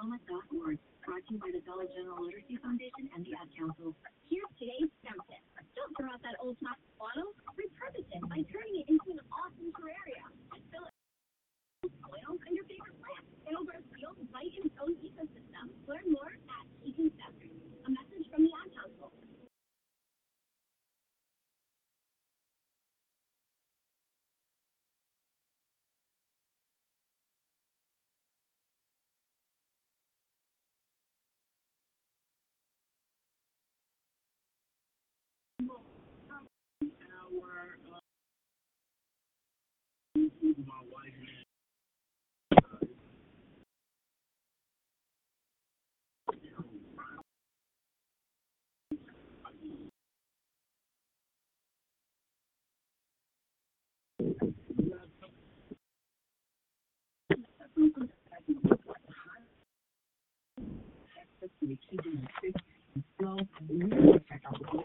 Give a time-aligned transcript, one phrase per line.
[0.00, 0.78] FinishYourDiploma.org.
[1.04, 3.92] Brought to you by the Dollar General Literacy Foundation and the Ad Council.
[4.32, 5.44] Here's today's STEM tip.
[5.76, 7.36] Don't throw out that old plastic bottle.
[7.52, 10.24] Repurpose it by turning it into an awesome terraria.
[10.72, 10.94] Fill it
[11.84, 13.28] with soil and your favorite plants.
[13.44, 15.68] It'll grow fields right in its own ecosystem.
[15.84, 17.44] Learn more at Steps.
[17.84, 19.19] A message from the Ad Council.
[61.60, 61.80] Thank
[63.20, 64.84] you.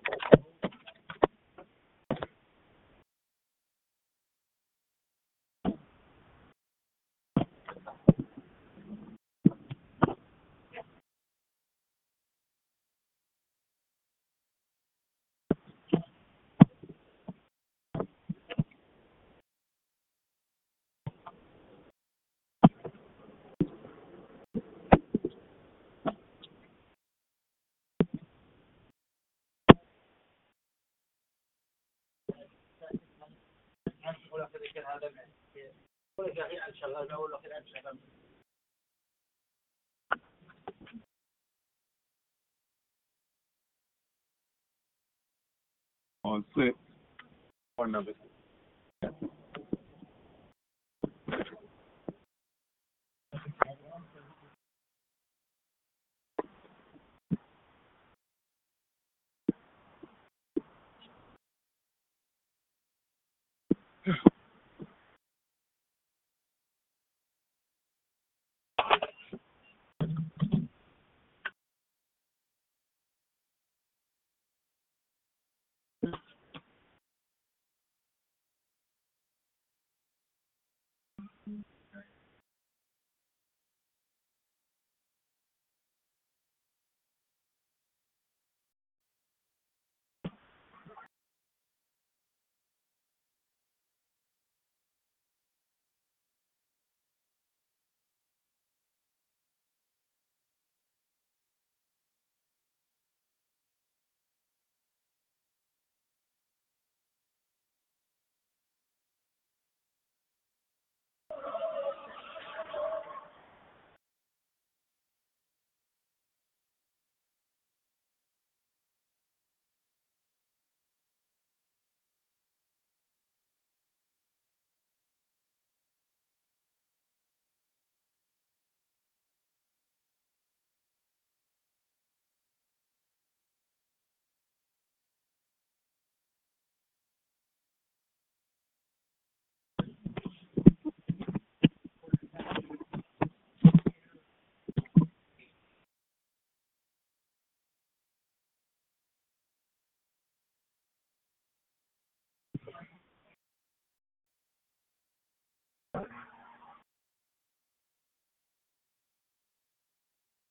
[34.77, 35.07] المشكل هذا
[35.55, 37.97] يقول لك يا أخي انت شغال أقول له أخي انت شغال.
[46.23, 46.41] Oh,
[47.77, 48.13] On number.
[49.03, 49.44] six.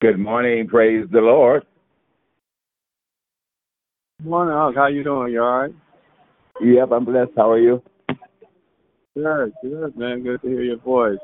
[0.04, 1.62] Good morning, praise the Lord.
[4.22, 4.74] Morning.
[4.76, 5.32] How you doing?
[5.32, 5.74] You all right?
[6.60, 7.30] Yep, I'm blessed.
[7.34, 7.82] How are you?
[9.16, 10.22] Good, good, man.
[10.22, 11.16] Good to hear your voice.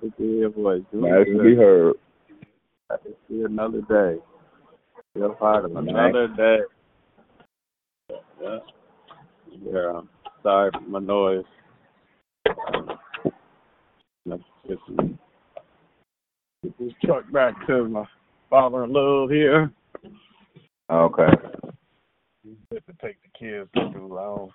[0.00, 0.82] Good to hear your voice.
[0.92, 1.94] Doing Nice to be heard.
[2.88, 4.22] Happy to see another day.
[5.14, 5.84] Feel part of Nice.
[5.88, 6.58] another day.
[8.40, 8.58] Yeah.
[9.64, 10.00] Yeah.
[10.44, 11.44] Sorry for my noise.
[12.72, 12.88] Um,
[14.26, 18.04] let's get, some, get this truck back to my
[18.50, 19.70] father in law here.
[20.90, 21.32] Okay.
[22.70, 24.18] Good to take the kids to school.
[24.18, 24.52] I don't,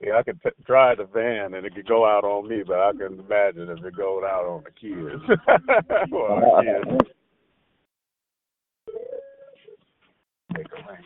[0.00, 2.78] yeah, I could t- drive the van and it could go out on me, but
[2.78, 5.22] I can imagine if it goes out on the kids.
[6.10, 7.10] well, kids.
[10.56, 10.98] Take a lane.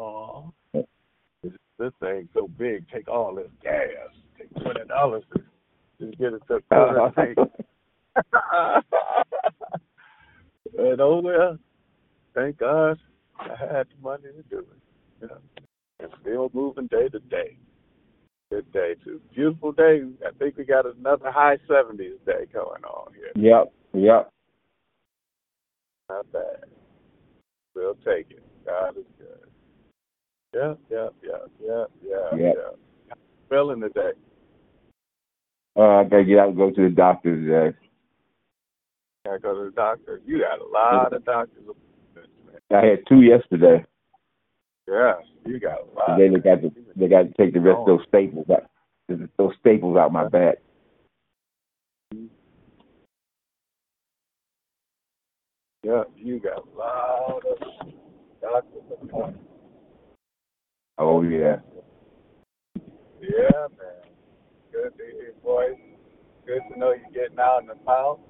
[0.00, 2.86] Oh, this, this thing so big.
[2.90, 3.82] Take all this gas.
[4.38, 5.42] Take twenty dollars to
[6.00, 6.60] just get it to
[7.16, 7.36] tank.
[10.78, 11.58] and oh well,
[12.34, 12.98] thank God
[13.38, 14.66] I had the money to do it.
[15.22, 15.28] Yeah.
[16.00, 17.56] And still moving day to day.
[18.50, 19.20] Good day too.
[19.34, 20.02] Beautiful day.
[20.26, 23.32] I think we got another high seventies day going on here.
[23.36, 24.30] Yep, yep.
[26.08, 26.64] Not bad.
[27.74, 28.42] We'll take it.
[28.66, 29.50] God is good.
[30.52, 32.56] Yep, yep, yep, yep, yep, Yep.
[32.56, 33.18] yep.
[33.48, 34.12] Feeling today.
[35.76, 37.76] Uh, I gotta get out and go to the doctor today.
[39.24, 40.20] Gotta go to the doctor.
[40.24, 42.82] You got a lot of doctors appointments, man.
[42.82, 43.84] I had two yesterday.
[44.88, 45.14] Yeah,
[45.46, 46.16] you got a lot.
[46.16, 48.70] Today they got to they got to take the rest of those staples out
[49.36, 50.56] those staples out my back.
[55.82, 57.58] Yeah, you got a lot of
[58.40, 59.44] doctor's appointments.
[60.98, 61.56] Oh yeah.
[63.20, 64.10] Yeah, man.
[64.72, 65.78] Good to hear your voice.
[66.46, 68.20] Good to know you're getting out in the about.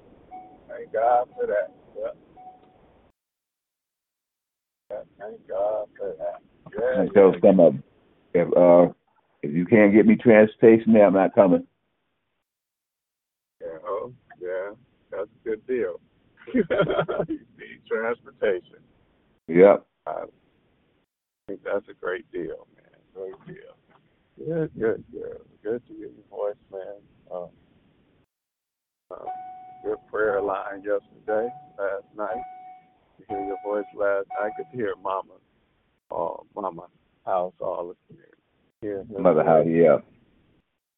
[0.71, 1.73] Thank God for that.
[1.97, 2.11] Yeah.
[5.19, 6.41] thank God for that.
[6.73, 7.39] Yeah, tell yeah.
[7.41, 7.83] some of them,
[8.33, 8.87] if uh
[9.43, 11.67] if you can't get me transportation I'm not coming.
[13.59, 14.71] Yeah, oh, yeah,
[15.11, 15.99] that's a good deal.
[16.53, 18.79] you need transportation.
[19.47, 19.85] Yep.
[20.07, 20.23] I
[21.47, 22.99] think that's a great deal, man.
[23.13, 23.75] Great deal.
[24.37, 25.41] Good, good, good.
[25.63, 27.01] Good to hear your voice, man.
[27.31, 27.49] Um,
[29.11, 29.27] um,
[29.83, 32.43] good prayer line yesterday, last night.
[33.19, 34.51] To hear your voice last night.
[34.57, 35.33] Good to hear Mama,
[36.11, 36.87] uh, Mama
[37.25, 38.25] house all the time.
[38.81, 39.73] Hear Mother how voice.
[39.73, 39.97] yeah.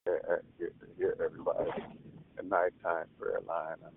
[0.05, 1.69] Yeah, good to hear everybody.
[2.37, 3.77] A nighttime prayer line.
[3.85, 3.89] I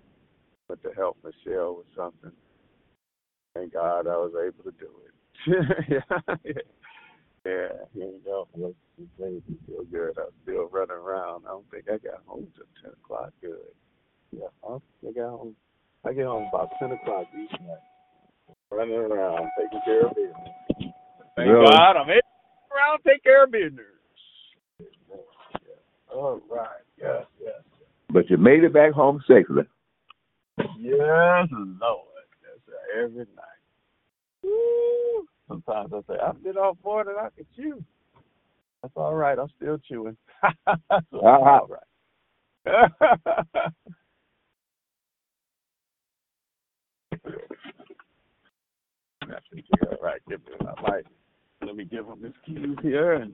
[0.69, 2.33] went to help Michelle with something.
[3.55, 5.13] Thank God I was able to do it.
[5.89, 6.45] yeah,
[7.45, 8.49] yeah, here you go.
[8.55, 10.19] It made me feel good.
[10.19, 11.45] I'm still running around.
[11.47, 13.33] I don't think I got home till ten o'clock.
[13.41, 13.73] Good.
[14.33, 15.57] Yeah, I think I got home.
[16.05, 17.79] I get home about ten o'clock each night.
[18.71, 20.95] Running around, taking care of business.
[21.37, 21.67] Thank Really?
[21.67, 23.85] God I'm able to around, take care of business.
[26.13, 26.69] All right.
[26.99, 27.55] Yes, yes.
[28.11, 29.65] But you made it back home safely.
[30.79, 32.07] Yes, Lord.
[32.43, 33.63] That's every night.
[34.43, 35.27] Woo.
[35.49, 37.85] Sometimes I say, I've been off more than I can chew.
[38.83, 39.39] That's all right.
[39.39, 40.17] I'm still chewing.
[40.43, 41.21] That's uh-huh.
[41.23, 41.83] all right.
[49.23, 50.21] I think you're all right.
[50.29, 51.07] Give me, I might,
[51.63, 53.33] let me give him his keys here and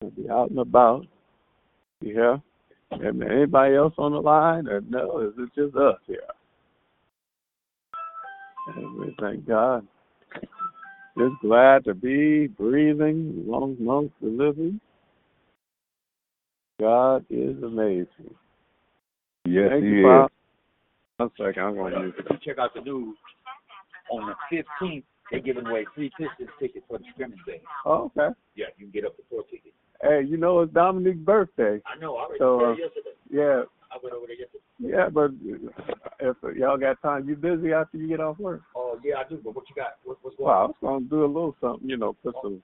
[0.00, 1.06] we'll be out and about.
[2.00, 2.36] Yeah.
[2.90, 6.20] And anybody else on the line or no, is it just us here?
[8.76, 9.86] And we thank God.
[11.18, 14.80] Just glad to be breathing, long months of living.
[16.78, 18.34] God is amazing.
[19.46, 20.04] Yes, Thank he you, is.
[20.04, 20.30] Bob.
[21.18, 23.16] One second, I'm going to use If you check out the news,
[24.10, 27.60] on the 15th, they're giving away free Pistons tickets for the scrimmage day.
[27.84, 28.34] Oh, okay.
[28.54, 29.74] Yeah, you can get up to four tickets.
[30.02, 31.80] Hey, you know it's Dominique's birthday.
[31.86, 32.16] I know.
[32.16, 33.16] I already So, uh, yesterday.
[33.30, 34.62] Yeah, I went over there yesterday.
[34.78, 35.30] yeah, but
[36.20, 38.62] if y'all got time, you busy after you get off work?
[38.76, 39.40] Oh, yeah, I do.
[39.42, 39.96] But what you got?
[40.04, 42.62] What, what's going Well, I was gonna do a little something, you know, put some.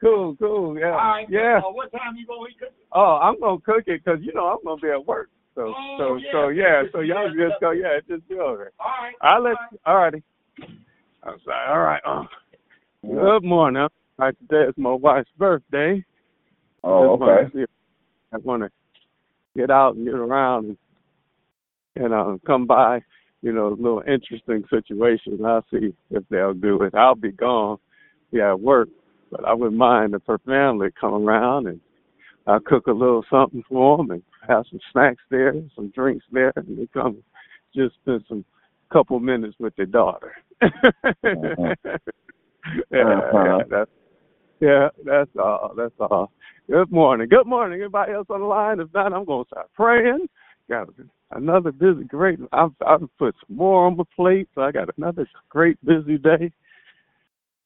[0.00, 1.26] Cool, cool, yeah, All right.
[1.30, 1.58] yeah.
[1.64, 2.72] Uh, what time you going to eat?
[2.92, 5.30] Oh, I'm gonna cook it 'cause you know I'm gonna be at work.
[5.54, 6.30] So, Oh, so, yeah.
[6.32, 6.82] so yeah.
[6.92, 8.72] So y'all just go, yeah, just go over.
[8.78, 9.14] All right.
[9.22, 9.56] I'll let.
[9.86, 10.22] All righty.
[11.22, 11.68] I'm sorry.
[11.70, 12.02] All right.
[12.04, 12.24] Uh,
[13.02, 13.82] good morning.
[13.82, 13.88] All
[14.18, 16.04] right, today is my wife's birthday.
[16.84, 17.52] Oh, Just wanna okay.
[17.54, 17.70] see if
[18.32, 18.70] I want to
[19.56, 20.66] get out and get around
[21.96, 23.00] and, and uh, come by.
[23.42, 25.40] you know, little interesting situations.
[25.44, 26.94] I'll see if they'll do it.
[26.94, 27.78] I'll be gone,
[28.32, 28.88] yeah, at work,
[29.30, 31.80] but I wouldn't mind if her family come around and
[32.46, 36.52] I cook a little something for them and have some snacks there, some drinks there,
[36.56, 37.22] and they come
[37.74, 38.44] just spend some
[38.92, 40.32] couple minutes with their daughter.
[40.62, 40.72] uh-huh.
[42.92, 43.44] yeah, uh-huh.
[43.44, 43.90] yeah, that's
[44.60, 45.74] yeah, that's all.
[45.76, 46.32] That's all.
[46.70, 47.28] Good morning.
[47.28, 47.80] Good morning.
[47.80, 48.80] Anybody else on the line?
[48.80, 50.26] If not, I'm gonna start praying.
[50.68, 50.88] Got
[51.32, 52.38] another busy, great.
[52.52, 56.50] I've I've put some more on my plate, so I got another great busy day.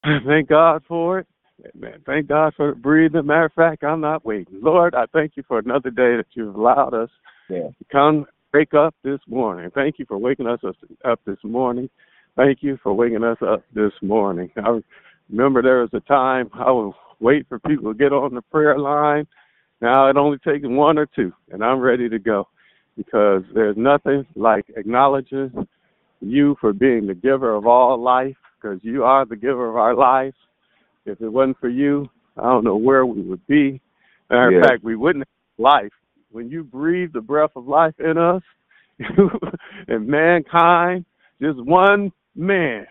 [0.27, 1.27] Thank God for it.
[1.75, 3.27] Man, thank God for breathing.
[3.27, 4.61] Matter of fact, I'm not waiting.
[4.63, 7.11] Lord, I thank you for another day that you've allowed us
[7.49, 7.69] yeah.
[7.69, 9.71] to come wake up this morning.
[9.75, 10.61] Thank you for waking us
[11.05, 11.89] up this morning.
[12.37, 14.51] Thank you for waking us up this morning.
[14.57, 14.81] I
[15.29, 18.79] remember there was a time I would wait for people to get on the prayer
[18.79, 19.27] line.
[19.81, 22.49] Now it only takes one or two, and I'm ready to go
[22.97, 25.67] because there's nothing like acknowledging
[26.21, 29.95] you for being the giver of all life because you are the giver of our
[29.95, 30.37] lives.
[31.07, 33.81] If it wasn't for you, I don't know where we would be.
[34.31, 35.93] Matter of fact, we wouldn't have life.
[36.31, 38.43] When you breathe the breath of life in us,
[39.89, 41.05] and mankind,
[41.41, 42.87] just one man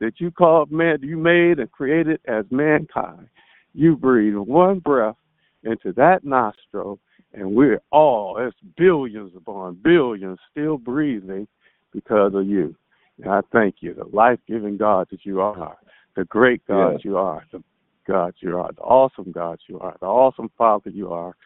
[0.00, 3.28] that you called man, you made and created as mankind.
[3.74, 5.16] You breathe one breath
[5.64, 6.98] into that nostril,
[7.32, 11.48] and we're all, it's billions upon billions, still breathing
[11.92, 12.74] because of you.
[13.22, 15.76] And I thank you, the life giving God that you are
[16.18, 17.04] the great God yes.
[17.04, 17.62] you are, the
[18.06, 21.36] God you are, the awesome God you are, the awesome Father you are.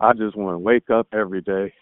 [0.00, 1.72] I just want to wake up every day.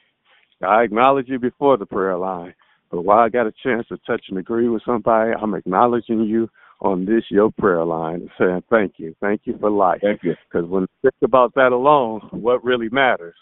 [0.61, 2.52] I acknowledge you before the prayer line,
[2.90, 6.50] but while I got a chance to touch and agree with somebody, I'm acknowledging you
[6.80, 10.00] on this your prayer line and saying thank you, thank you for life.
[10.02, 10.35] Thank you.
[10.50, 13.37] Because when I think about that alone, what really matters?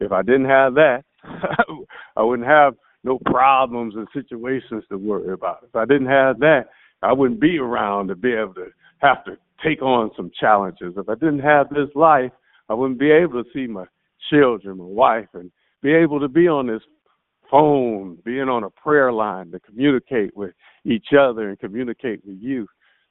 [0.00, 1.04] If I didn't have that,
[2.16, 2.74] I wouldn't have
[3.04, 5.60] no problems and situations to worry about.
[5.62, 6.64] If I didn't have that,
[7.02, 10.94] I wouldn't be around to be able to have to take on some challenges.
[10.96, 12.32] If I didn't have this life,
[12.68, 13.84] I wouldn't be able to see my
[14.30, 15.50] children, my wife, and
[15.82, 16.82] be able to be on this
[17.50, 20.52] phone, being on a prayer line to communicate with
[20.84, 22.66] each other and communicate with you.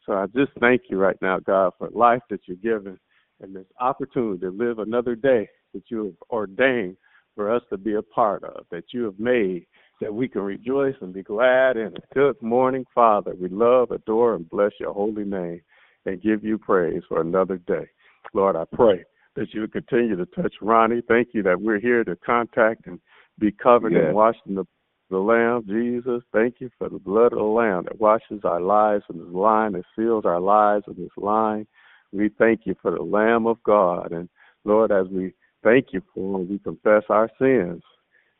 [0.05, 2.97] So I just thank you right now, God, for life that you're giving
[3.41, 6.97] and this opportunity to live another day that you have ordained
[7.35, 9.65] for us to be a part of, that you have made
[10.01, 12.03] that we can rejoice and be glad in it.
[12.13, 13.33] Good morning, Father.
[13.39, 15.61] We love, adore, and bless your holy name
[16.05, 17.87] and give you praise for another day.
[18.33, 19.03] Lord, I pray
[19.35, 21.01] that you would continue to touch Ronnie.
[21.07, 22.99] Thank you that we're here to contact and
[23.39, 24.03] be covered yes.
[24.05, 24.65] and washed in the,
[25.09, 25.63] the Lamb.
[25.67, 29.33] Jesus, thank you for the blood of the Lamb that washes our lives in this
[29.33, 31.67] line, that seals our lives in this line.
[32.11, 34.11] We thank you for the Lamb of God.
[34.11, 34.29] And
[34.63, 37.83] Lord, as we thank you for him, we confess our sins.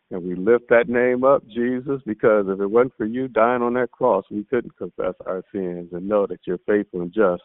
[0.09, 3.73] And we lift that name up, Jesus, because if it wasn't for you dying on
[3.73, 7.43] that cross, we couldn't confess our sins and know that you're faithful and just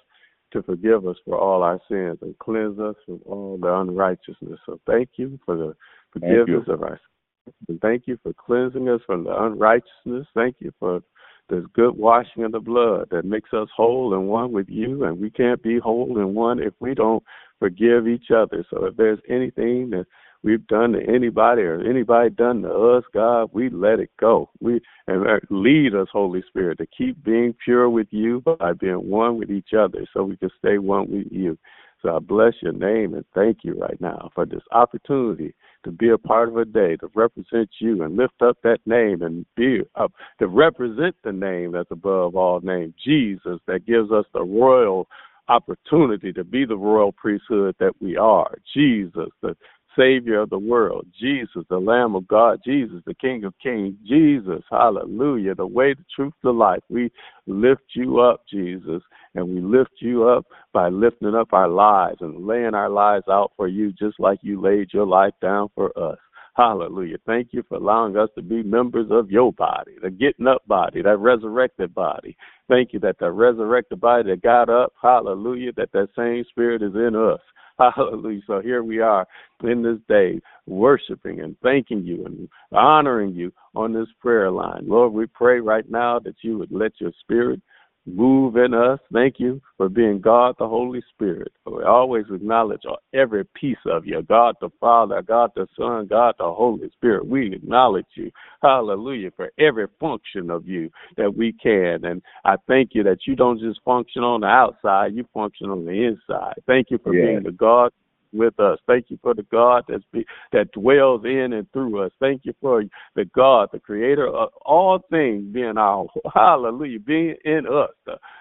[0.52, 4.60] to forgive us for all our sins and cleanse us from all the unrighteousness.
[4.64, 5.74] So thank you for the
[6.12, 7.54] forgiveness of our sins.
[7.68, 10.28] And thank you for cleansing us from the unrighteousness.
[10.34, 11.00] Thank you for
[11.48, 15.04] this good washing of the blood that makes us whole and one with you.
[15.04, 17.24] And we can't be whole and one if we don't
[17.58, 18.64] forgive each other.
[18.70, 20.06] So if there's anything that
[20.42, 24.50] we've done to anybody or anybody done to us, God, we let it go.
[24.60, 29.08] We and uh, lead us, Holy Spirit, to keep being pure with you by being
[29.08, 31.58] one with each other, so we can stay one with you.
[32.02, 36.10] So I bless your name and thank you right now for this opportunity to be
[36.10, 39.82] a part of a day to represent you and lift up that name and be
[39.94, 45.06] up to represent the name that's above all names, Jesus, that gives us the royal
[45.48, 48.56] opportunity to be the royal priesthood that we are.
[48.74, 49.56] Jesus, the
[49.96, 54.62] Savior of the world, Jesus, the Lamb of God, Jesus, the King of Kings, Jesus,
[54.70, 56.80] hallelujah, the way, the truth, the life.
[56.88, 57.10] We
[57.46, 59.02] lift you up, Jesus,
[59.34, 63.52] and we lift you up by lifting up our lives and laying our lives out
[63.56, 66.18] for you just like you laid your life down for us.
[66.54, 67.16] Hallelujah.
[67.24, 71.00] Thank you for allowing us to be members of your body, the getting up body,
[71.00, 72.36] that resurrected body.
[72.68, 76.94] Thank you that the resurrected body that got up, hallelujah, that that same spirit is
[76.94, 77.40] in us.
[77.96, 78.40] Hallelujah.
[78.46, 79.26] So here we are
[79.62, 84.82] in this day, worshiping and thanking you and honoring you on this prayer line.
[84.86, 87.60] Lord, we pray right now that you would let your spirit
[88.06, 88.98] move in us.
[89.12, 91.52] Thank you for being God the Holy Spirit.
[91.66, 92.82] We always acknowledge
[93.14, 97.26] every piece of you God the Father, God the Son, God the Holy Spirit.
[97.26, 98.30] We acknowledge you.
[98.62, 102.04] Hallelujah for every function of you that we can.
[102.04, 105.84] And I thank you that you don't just function on the outside, you function on
[105.84, 106.54] the inside.
[106.66, 107.26] Thank you for yeah.
[107.26, 107.92] being the God
[108.32, 108.78] with us.
[108.86, 112.12] Thank you for the God that's be, that dwells in and through us.
[112.20, 112.84] Thank you for
[113.14, 117.90] the God, the creator of all things being our hallelujah, being in us.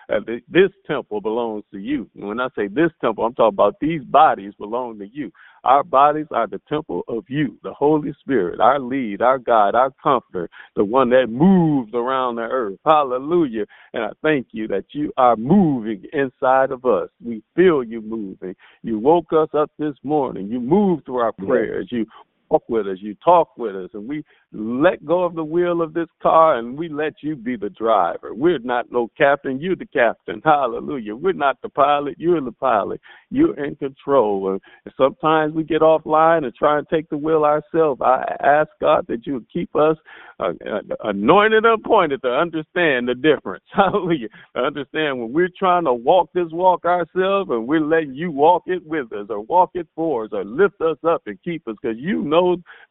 [0.09, 0.19] Uh,
[0.49, 2.09] this temple belongs to you.
[2.15, 5.31] When I say this temple, I'm talking about these bodies belong to you.
[5.63, 9.91] Our bodies are the temple of you, the Holy Spirit, our lead, our God, our
[10.01, 12.79] comforter, the one that moves around the earth.
[12.83, 13.65] Hallelujah.
[13.93, 17.09] And I thank you that you are moving inside of us.
[17.23, 18.55] We feel you moving.
[18.81, 20.47] You woke us up this morning.
[20.47, 21.87] You moved through our prayers.
[21.91, 22.07] You
[22.51, 25.93] walk with us, you talk with us, and we let go of the wheel of
[25.93, 28.33] this car and we let you be the driver.
[28.33, 30.41] We're not no captain, you're the captain.
[30.43, 31.15] Hallelujah.
[31.15, 32.99] We're not the pilot, you're the pilot.
[33.29, 34.51] You're in control.
[34.51, 38.01] And sometimes we get offline and try and take the wheel ourselves.
[38.03, 39.95] I ask God that you keep us
[40.39, 43.63] uh, uh anointed and appointed to understand the difference.
[43.73, 44.27] Hallelujah.
[44.55, 48.85] Understand when we're trying to walk this walk ourselves and we're letting you walk it
[48.85, 51.97] with us or walk it for us or lift us up and keep us because
[51.97, 52.40] you know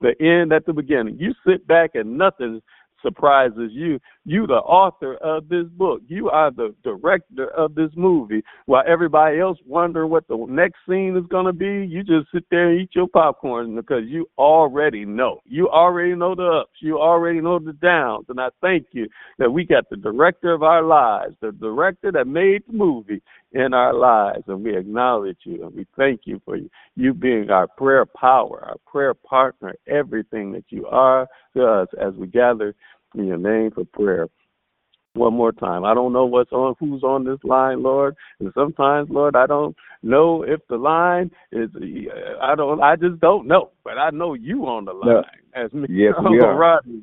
[0.01, 1.17] the end at the beginning.
[1.19, 2.61] You sit back and nothing
[3.03, 3.99] surprises you.
[4.25, 8.43] You, the author of this book, you are the director of this movie.
[8.67, 12.45] While everybody else wonder what the next scene is going to be, you just sit
[12.51, 15.41] there and eat your popcorn because you already know.
[15.45, 16.79] You already know the ups.
[16.81, 18.27] You already know the downs.
[18.29, 22.27] And I thank you that we got the director of our lives, the director that
[22.27, 24.45] made the movie in our lives.
[24.47, 28.65] And we acknowledge you and we thank you for you you being our prayer power,
[28.65, 31.27] our prayer partner, everything that you are
[31.57, 32.75] to us as we gather
[33.15, 34.29] in your name for prayer.
[35.15, 35.85] One more time.
[35.85, 38.15] I don't know what's on who's on this line, Lord.
[38.39, 39.75] And sometimes, Lord, I don't
[40.05, 41.69] know if the line is
[42.41, 43.71] I don't I just don't know.
[43.83, 45.25] But I know you on the line
[45.57, 45.65] no.
[45.65, 45.89] as me.
[45.91, 46.15] Yes.
[46.21, 47.03] Rodney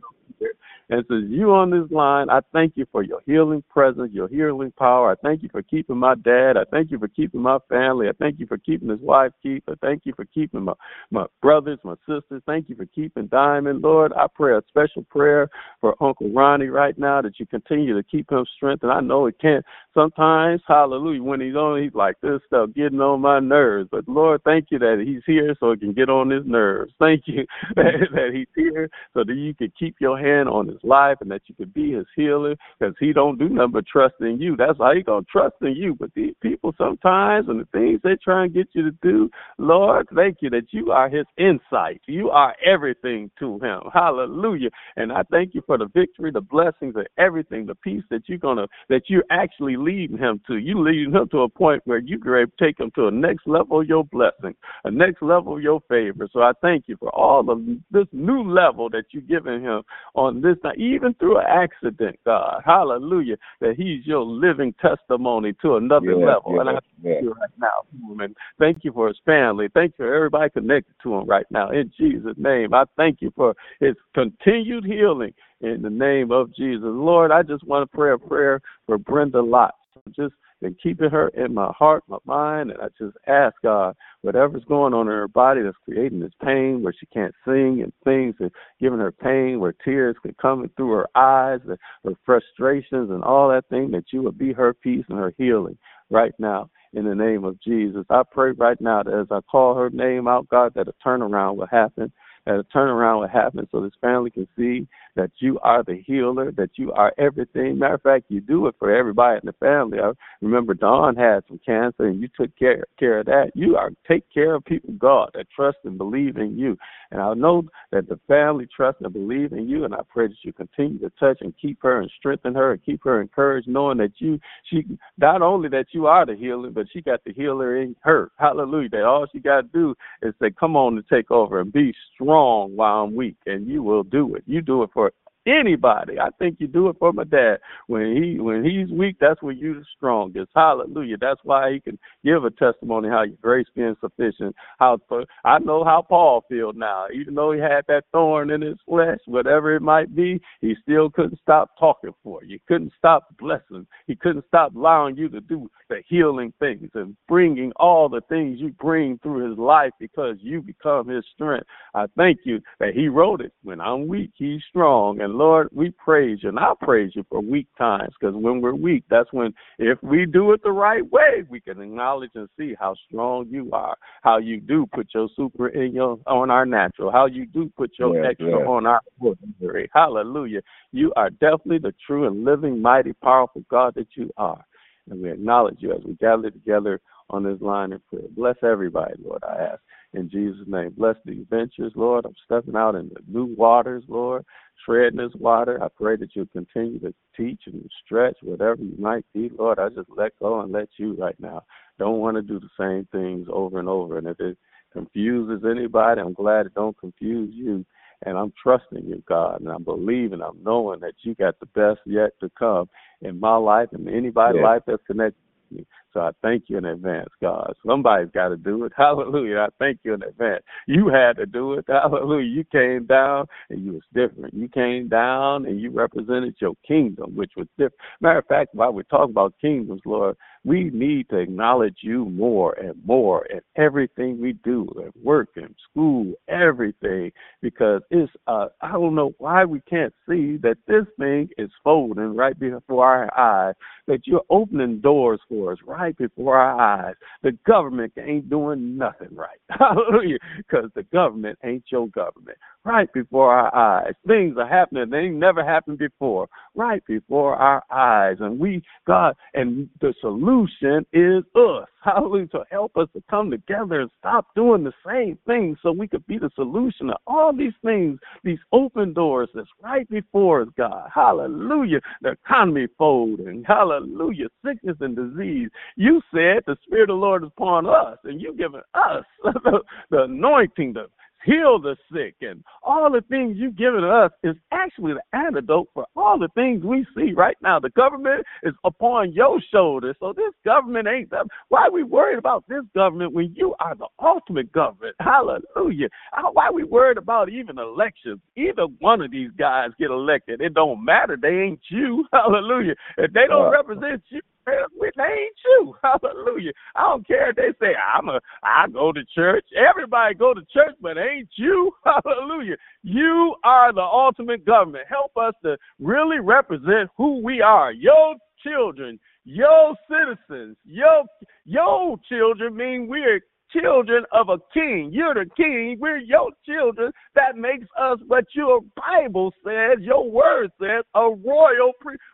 [0.89, 4.71] and says, You on this line, I thank you for your healing presence, your healing
[4.77, 5.11] power.
[5.11, 6.57] I thank you for keeping my dad.
[6.57, 8.07] I thank you for keeping my family.
[8.07, 9.63] I thank you for keeping his wife, Keith.
[9.67, 10.73] I thank you for keeping my,
[11.11, 12.41] my brothers, my sisters.
[12.45, 13.81] Thank you for keeping Diamond.
[13.81, 15.49] Lord, I pray a special prayer
[15.81, 18.91] for Uncle Ronnie right now that you continue to keep him strengthened.
[18.91, 23.19] I know it can't sometimes, hallelujah, when he's on, he's like this stuff getting on
[23.21, 23.89] my nerves.
[23.91, 26.93] But Lord, thank you that he's here so it can get on his nerves.
[26.99, 27.45] Thank you
[27.75, 31.31] that, that he's here so that you can keep your hand on his life and
[31.31, 34.55] that you could be his healer because he don't do nothing but trust in you.
[34.55, 35.95] That's how he gonna trust in you.
[35.95, 40.07] But these people sometimes and the things they try and get you to do, Lord,
[40.15, 42.01] thank you that you are his insight.
[42.07, 43.81] You are everything to him.
[43.93, 44.69] Hallelujah.
[44.95, 48.37] And I thank you for the victory, the blessings, and everything, the peace that you're
[48.37, 50.57] gonna that you're actually leading him to.
[50.57, 53.81] You leading him to a point where you can take him to a next level
[53.81, 56.27] of your blessing, a next level of your favor.
[56.31, 59.83] So I thank you for all of this new level that you're giving him
[60.15, 62.61] on this even through an accident, God.
[62.65, 63.37] Hallelujah.
[63.61, 66.53] That he's your living testimony to another Yeah, level.
[66.55, 67.21] yeah, and I thank yeah.
[67.21, 68.23] you right now.
[68.23, 69.69] And thank you for his family.
[69.73, 71.69] Thank you for everybody connected to him right now.
[71.69, 76.83] In Jesus' name, I thank you for his continued healing in the name of Jesus.
[76.83, 79.75] Lord, I just want to pray a prayer for Brenda Lott.
[80.15, 84.63] Just been keeping her in my heart, my mind, and I just ask God, whatever's
[84.65, 88.35] going on in her body that's creating this pain where she can't sing and things
[88.39, 93.23] and giving her pain where tears can come through her eyes, and her frustrations and
[93.23, 95.77] all that thing, that you would be her peace and her healing
[96.09, 98.05] right now in the name of Jesus.
[98.09, 101.57] I pray right now that as I call her name out, God, that a turnaround
[101.57, 102.11] will happen
[102.47, 106.51] that a turnaround will happen so this family can see that you are the healer,
[106.53, 107.77] that you are everything.
[107.77, 109.99] Matter of fact, you do it for everybody in the family.
[109.99, 113.51] I remember Dawn had some cancer and you took care care of that.
[113.53, 116.77] You are take care of people, God, that trust and believe in you.
[117.11, 120.37] And I know that the family trust and believe in you and I pray that
[120.43, 123.97] you continue to touch and keep her and strengthen her and keep her encouraged, knowing
[123.97, 124.85] that you she
[125.17, 128.31] not only that you are the healer, but she got the healer in her.
[128.37, 128.89] Hallelujah.
[128.89, 132.36] That all she gotta do is say, Come on and take over and be strong
[132.37, 134.43] while I'm weak and you will do it.
[134.45, 135.13] You do it for
[135.47, 136.19] anybody.
[136.19, 137.57] I think you do it for my dad.
[137.87, 140.51] When he when he's weak, that's when you're the strongest.
[140.55, 141.17] Hallelujah.
[141.19, 144.55] That's why he can give a testimony how your grace being sufficient.
[144.79, 144.97] How
[145.45, 147.07] I know how Paul feels now.
[147.13, 151.09] Even though he had that thorn in his flesh, whatever it might be, he still
[151.09, 152.55] couldn't stop talking for you.
[152.55, 153.87] He couldn't stop blessing.
[154.07, 158.59] He couldn't stop allowing you to do the healing things and bringing all the things
[158.59, 161.67] you bring through his life because you become his strength.
[161.93, 163.53] I thank you that he wrote it.
[163.63, 165.21] When I'm weak, he's strong.
[165.21, 166.49] And Lord, we praise you.
[166.49, 170.25] And I praise you for weak times because when we're weak, that's when, if we
[170.25, 174.39] do it the right way, we can acknowledge and see how strong you are, how
[174.39, 178.15] you do put your super in your on our natural, how you do put your
[178.15, 178.65] Yeah, extra yeah.
[178.65, 179.89] on our ordinary.
[179.93, 180.61] Hallelujah.
[180.91, 184.63] You are definitely the true and living, mighty, powerful God that you are.
[185.09, 188.23] And we acknowledge you as we gather together on this line of prayer.
[188.35, 189.81] Bless everybody, Lord, I ask.
[190.13, 190.93] In Jesus' name.
[190.97, 192.25] Bless the adventures, Lord.
[192.25, 194.45] I'm stepping out in the new waters, Lord,
[194.85, 195.83] treading this water.
[195.83, 199.79] I pray that you'll continue to teach and stretch whatever you might be, Lord.
[199.79, 201.63] I just let go and let you right now.
[201.99, 204.17] Don't want to do the same things over and over.
[204.17, 204.57] And if it
[204.93, 207.85] confuses anybody, I'm glad it don't confuse you.
[208.25, 211.99] And I'm trusting you, God, and I'm believing, I'm knowing that you got the best
[212.07, 212.89] yet to come
[213.21, 214.63] in my life and anybody's Yeah.
[214.63, 215.39] life that's connected
[215.69, 215.85] to me.
[216.13, 217.73] So I thank you in advance, God.
[217.85, 218.93] Somebody's got to do it.
[218.97, 219.59] Hallelujah.
[219.59, 220.63] I thank you in advance.
[220.87, 221.85] You had to do it.
[221.89, 222.47] Hallelujah.
[222.47, 224.53] You came down and you was different.
[224.53, 227.95] You came down and you represented your kingdom, which was different.
[228.21, 232.73] Matter of fact, while we talk about kingdoms, Lord, we need to acknowledge you more
[232.73, 238.91] and more in everything we do at work and school, everything, because it's uh I
[238.91, 243.75] don't know why we can't see that this thing is folding right before our eyes,
[244.07, 247.15] that you're opening doors for us right before our eyes.
[247.43, 249.59] The government ain't doing nothing right.
[249.69, 250.37] Hallelujah.
[250.57, 252.57] Because the government ain't your government.
[252.85, 254.13] Right before our eyes.
[254.25, 255.09] Things are happening.
[255.09, 256.47] They never happened before.
[256.75, 258.37] Right before our eyes.
[258.39, 261.87] And we, God, and the solution is us.
[262.03, 262.47] Hallelujah.
[262.47, 266.25] To help us to come together and stop doing the same thing so we could
[266.27, 271.09] be the solution to all these things, these open doors that's right before us, God.
[271.13, 271.99] Hallelujah.
[272.21, 273.63] The economy folding.
[273.67, 274.47] Hallelujah.
[274.65, 275.69] Sickness and disease.
[275.95, 279.81] You said the Spirit of the Lord is upon us, and you've given us the,
[280.11, 281.05] the anointing to
[281.45, 286.05] heal the sick and all the things you've given us is actually the antidote for
[286.15, 287.79] all the things we see right now.
[287.79, 290.17] The government is upon your shoulders.
[290.19, 291.45] So this government ain't that.
[291.69, 295.15] Why are we worried about this government when you are the ultimate government?
[295.21, 296.09] Hallelujah.
[296.33, 298.39] How- Why are we worried about even elections?
[298.57, 300.59] Either one of these guys get elected.
[300.59, 301.37] It don't matter.
[301.41, 302.25] They ain't you.
[302.33, 302.95] Hallelujah.
[303.17, 305.95] If they don't represent you, they ain't you.
[306.03, 306.71] Hallelujah.
[306.95, 309.65] I don't care if they say I'm a I go to church.
[309.75, 311.91] Everybody go to church, but ain't you.
[312.05, 312.75] Hallelujah.
[313.03, 315.05] You are the ultimate government.
[315.09, 317.91] Help us to really represent who we are.
[317.91, 321.23] Your children, your citizens, your
[321.65, 325.09] your children mean we're children of a king.
[325.11, 325.97] You're the king.
[325.99, 327.11] We're your children.
[327.35, 331.91] That makes us what your Bible says, your word says, a royal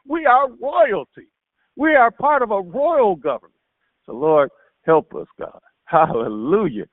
[0.08, 1.28] we are royalty.
[1.76, 3.54] We are part of a royal government.
[4.06, 4.50] So, Lord,
[4.86, 5.60] help us, God.
[5.86, 6.86] Hallelujah.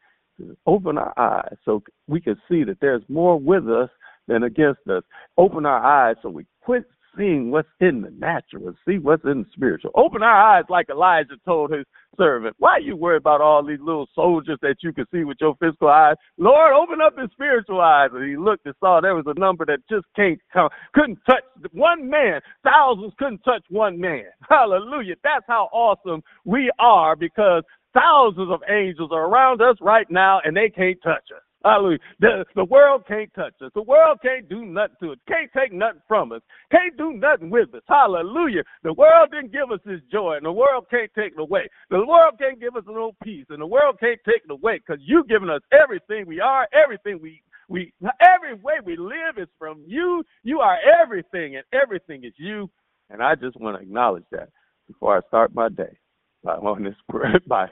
[0.66, 3.90] Open our eyes so we can see that there's more with us
[4.26, 5.02] than against us.
[5.36, 6.84] Open our eyes so we quit
[7.16, 9.90] seeing what's in the natural see what's in the spiritual.
[9.94, 11.84] Open our eyes like Elijah told his
[12.16, 12.54] servant.
[12.58, 15.54] Why are you worried about all these little soldiers that you can see with your
[15.60, 16.16] physical eyes?
[16.38, 18.10] Lord, open up his spiritual eyes.
[18.12, 21.44] And he looked and saw there was a number that just can't come, couldn't touch
[21.72, 22.40] one man.
[22.64, 24.24] Thousands couldn't touch one man.
[24.48, 25.14] Hallelujah.
[25.22, 27.62] That's how awesome we are because
[27.94, 31.42] thousands of angels are around us right now and they can't touch us.
[31.64, 31.98] Hallelujah.
[32.20, 33.70] The, the world can't touch us.
[33.74, 35.18] The world can't do nothing to us.
[35.28, 36.40] Can't take nothing from us.
[36.70, 37.82] Can't do nothing with us.
[37.86, 38.62] Hallelujah.
[38.82, 41.68] The world didn't give us this joy, and the world can't take it away.
[41.90, 45.02] The world can't give us little peace, and the world can't take it away because
[45.04, 49.84] you've given us everything we are, everything we we every way we live is from
[49.86, 50.24] you.
[50.42, 52.68] You are everything, and everything is you.
[53.10, 54.48] And I just want to acknowledge that
[54.88, 55.96] before I start my day
[56.42, 56.94] by on this
[57.46, 57.66] by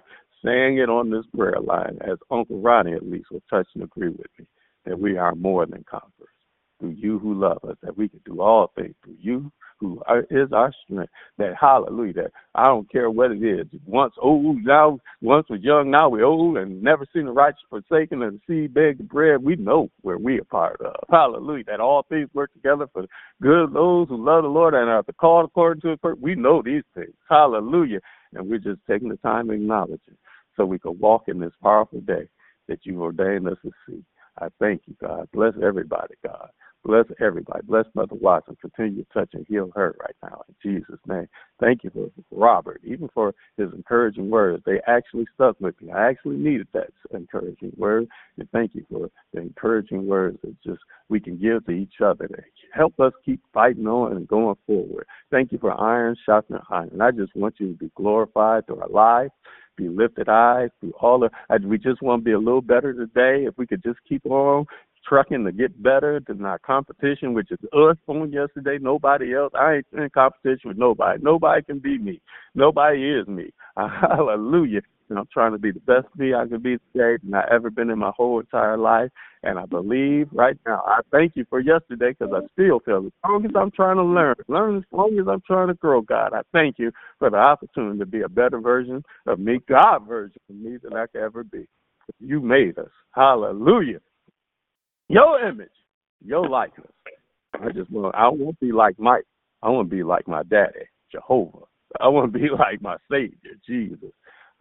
[0.45, 4.11] saying it on this prayer line, as Uncle Ronnie at least will touch and agree
[4.11, 4.47] with me,
[4.85, 6.29] that we are more than conquerors
[6.79, 10.53] through you who love us, that we can do all things through you who is
[10.53, 11.13] our strength.
[11.39, 13.67] That hallelujah, that I don't care what it is.
[13.87, 18.23] Once old, now once we're young, now we're old and never seen the righteous forsaken
[18.23, 19.43] and the seed beg the bread.
[19.43, 20.95] We know where we are part of.
[21.11, 21.65] Hallelujah.
[21.65, 23.05] That all things work together for
[23.41, 26.23] good those who love the Lord and are called according to his purpose.
[26.23, 27.15] We know these things.
[27.29, 28.01] Hallelujah.
[28.35, 30.17] And we're just taking the time to acknowledge it
[30.57, 32.29] so we can walk in this powerful day
[32.69, 34.05] that you've ordained us to see.
[34.41, 35.29] I thank you, God.
[35.33, 36.49] Bless everybody, God.
[36.85, 37.61] Bless everybody.
[37.67, 38.57] Bless Mother Watson.
[38.61, 41.27] Continue to touch and heal her right now in Jesus' name.
[41.61, 44.63] Thank you for Robert, even for his encouraging words.
[44.65, 45.93] They actually stuck with me.
[45.93, 48.09] I actually needed that encouraging word.
[48.39, 52.29] And thank you for the encouraging words that just we can give to each other
[52.29, 55.07] to help us keep fighting on and going forward.
[55.31, 57.01] Thank you for iron sharpening iron.
[57.01, 59.33] I just want you to be glorified through our lives
[59.79, 61.31] be lifted high through all the.
[61.67, 63.47] We just want to be a little better today.
[63.47, 64.67] If we could just keep on
[65.09, 69.53] trucking to get better than our competition, which is us on yesterday, nobody else.
[69.55, 71.23] I ain't in competition with nobody.
[71.23, 72.21] Nobody can beat me.
[72.55, 73.51] Nobody is me.
[73.77, 74.81] Hallelujah.
[75.09, 77.71] And I'm trying to be the best me I can be today than I ever
[77.71, 79.11] been in my whole entire life.
[79.43, 83.13] And I believe right now, I thank you for yesterday because I still feel as
[83.27, 86.35] long as I'm trying to learn, learn as long as I'm trying to grow, God,
[86.35, 90.41] I thank you for the opportunity to be a better version of me, God version
[90.51, 91.67] of me than I could ever be.
[92.21, 92.91] You made us.
[93.13, 94.01] Hallelujah.
[95.09, 95.69] Your image,
[96.25, 96.91] your likeness.
[97.55, 99.25] I just want I won't be like Mike.
[99.63, 101.65] I want to be like my daddy, Jehovah.
[102.01, 104.13] I want to be like my Savior, Jesus.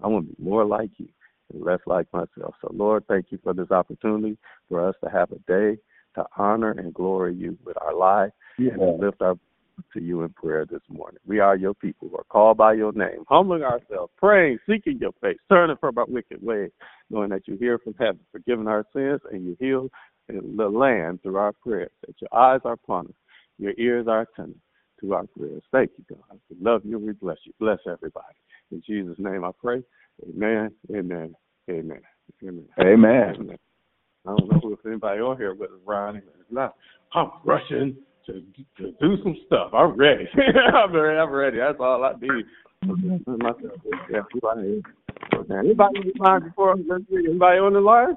[0.01, 1.09] I want to be more like you
[1.53, 2.55] and less like myself.
[2.61, 4.37] So, Lord, thank you for this opportunity
[4.69, 5.79] for us to have a day
[6.15, 8.71] to honor and glory you with our life yeah.
[8.71, 9.37] and lift up
[9.93, 11.19] to you in prayer this morning.
[11.25, 15.11] We are your people who are called by your name, humbling ourselves, praying, seeking your
[15.21, 16.71] face, turning from our wicked ways,
[17.11, 19.89] knowing that you hear from heaven, forgiving our sins, and you heal
[20.27, 23.13] the land through our prayers, that your eyes are upon us,
[23.57, 24.59] your ears are attentive
[25.01, 25.63] to our prayers.
[25.71, 26.39] Thank you, God.
[26.49, 26.99] We love you.
[26.99, 27.53] We bless you.
[27.59, 28.35] Bless everybody.
[28.71, 29.83] In Jesus' name I pray.
[30.27, 30.71] Amen.
[30.91, 31.35] Amen.
[31.69, 32.01] Amen.
[32.43, 32.65] Amen.
[32.79, 33.35] Amen.
[33.35, 33.57] Amen.
[34.25, 36.19] I don't know if anybody on here with Ronnie.
[36.19, 36.75] If not,
[37.13, 38.43] I'm rushing to
[38.77, 39.73] to do some stuff.
[39.73, 40.27] I'm ready.
[40.73, 41.17] I'm ready.
[41.17, 41.57] I'm ready.
[41.57, 42.45] That's all I need.
[44.09, 44.21] Yeah,
[45.59, 48.15] anybody on the line before anybody on the line?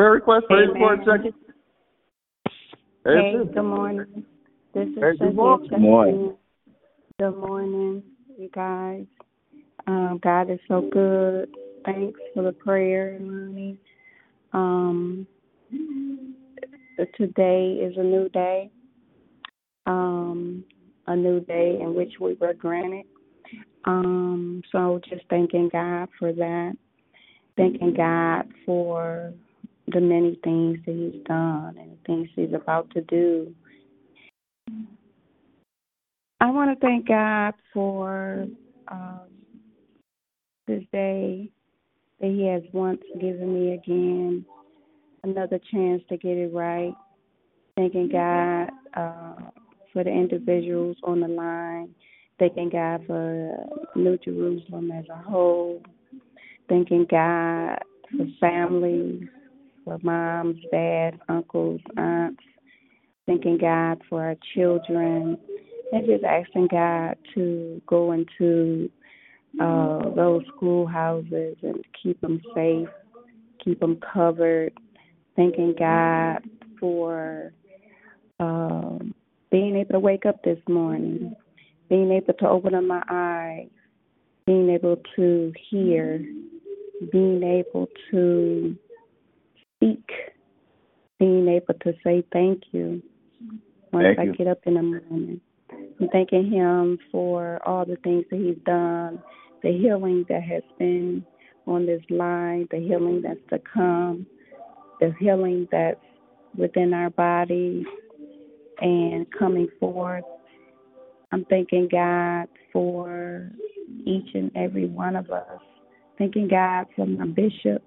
[0.00, 1.20] Prayer request, prayer report, check
[3.04, 4.24] Hey, good morning.
[4.72, 5.68] This is hey, good morning.
[5.68, 6.36] Good morning.
[7.18, 8.02] Good morning,
[8.38, 9.04] you guys.
[9.86, 11.50] Um, God is so good.
[11.84, 13.78] Thanks for the prayer, Lonnie.
[14.54, 15.26] Um,
[17.18, 18.70] today is a new day,
[19.86, 20.64] um,
[21.08, 23.04] a new day in which we were granted.
[23.84, 26.72] Um, so just thanking God for that,
[27.58, 29.34] thanking God for
[29.92, 33.54] the many things that He's done and the things He's about to do.
[36.40, 38.46] I want to thank God for
[38.88, 39.28] um,
[40.66, 41.50] this day
[42.20, 44.44] that He has once given me again
[45.22, 46.94] another chance to get it right.
[47.76, 49.50] Thanking God uh,
[49.92, 51.94] for the individuals on the line.
[52.38, 55.82] Thanking God for New Jerusalem as a whole.
[56.68, 57.78] Thanking God
[58.16, 59.24] for families,
[59.90, 62.42] for moms, dads, uncles, aunts.
[63.26, 65.36] Thanking God for our children.
[65.92, 68.88] And just asking God to go into
[69.60, 72.88] uh, those schoolhouses and keep them safe,
[73.64, 74.72] keep them covered.
[75.34, 76.44] Thanking God
[76.78, 77.52] for
[78.38, 79.12] um,
[79.50, 81.34] being able to wake up this morning,
[81.88, 83.68] being able to open up my eyes,
[84.46, 86.24] being able to hear,
[87.10, 88.76] being able to
[89.80, 90.04] speak,
[91.18, 93.02] being able to say thank you
[93.92, 94.34] once thank I you.
[94.34, 95.40] get up in the morning.
[96.00, 99.22] I'm thanking Him for all the things that He's done,
[99.62, 101.24] the healing that has been
[101.66, 104.26] on this line, the healing that's to come,
[105.00, 106.00] the healing that's
[106.56, 107.84] within our bodies
[108.80, 110.24] and coming forth.
[111.32, 113.50] I'm thanking God for
[114.04, 115.60] each and every one of us.
[116.18, 117.82] Thanking God for my bishop.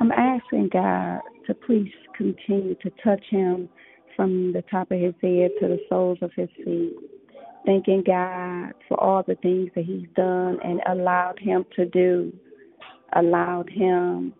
[0.00, 3.68] I'm asking God to please continue to touch him
[4.14, 6.94] from the top of his head to the soles of his feet.
[7.64, 12.32] Thanking God for all the things that he's done and allowed him to do,
[13.14, 14.32] allowed him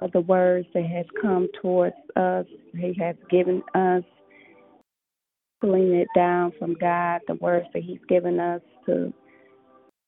[0.00, 4.02] uh, the words that has come towards us, he has given us,
[5.60, 9.12] pulling it down from God, the words that he's given us to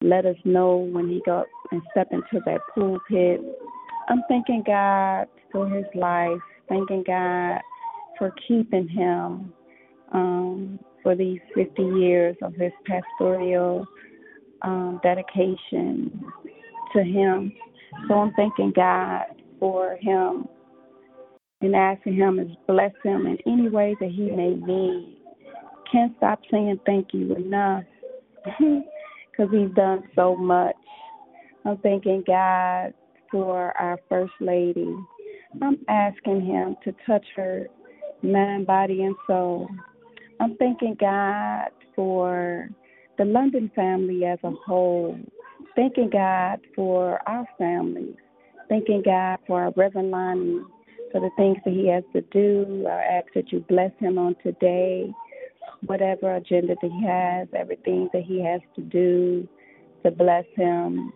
[0.03, 3.41] let us know when he got and step into that pulpit.
[4.09, 6.39] I'm thanking God for his life,
[6.69, 7.61] thanking God
[8.19, 9.53] for keeping him
[10.13, 13.87] um, for these 50 years of his pastoral
[14.63, 16.25] um, dedication
[16.95, 17.53] to him.
[18.09, 19.25] So I'm thanking God
[19.59, 20.47] for him
[21.61, 25.19] and asking him to bless him in any way that he may need.
[25.91, 27.85] Can't stop saying thank you enough
[28.59, 30.77] because he's done so much.
[31.65, 32.95] I'm thanking God
[33.31, 34.95] for our First Lady.
[35.63, 37.67] I'm asking him to touch her
[38.23, 39.69] mind, body, and soul.
[40.41, 42.69] I'm thanking God for
[43.19, 45.19] the London family as a whole.
[45.75, 48.17] Thanking God for our families.
[48.69, 50.61] Thanking God for our Reverend Lonnie
[51.13, 52.87] for the things that he has to do.
[52.87, 55.13] I ask that you bless him on today,
[55.87, 59.49] whatever agenda that he has, everything that he has to do
[60.05, 61.13] to bless him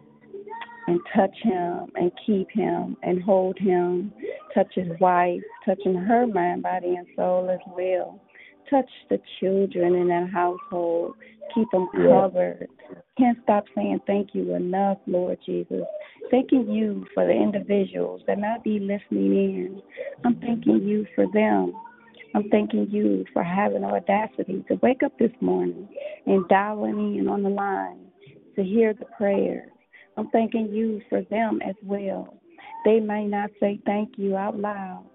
[0.86, 4.12] and touch him and keep him and hold him,
[4.54, 8.20] touch his wife, touching her mind, body, and soul as well.
[8.68, 11.14] Touch the children in that household.
[11.54, 12.68] Keep them covered.
[13.18, 15.82] Can't stop saying thank you enough, Lord Jesus.
[16.30, 19.82] Thanking you for the individuals that might be listening in.
[20.24, 21.74] I'm thanking you for them.
[22.34, 25.88] I'm thanking you for having the audacity to wake up this morning
[26.26, 28.06] and dialing in on the line
[28.54, 29.68] to hear the prayers.
[30.20, 32.34] I'm thanking you for them as well.
[32.84, 35.06] They may not say thank you out loud,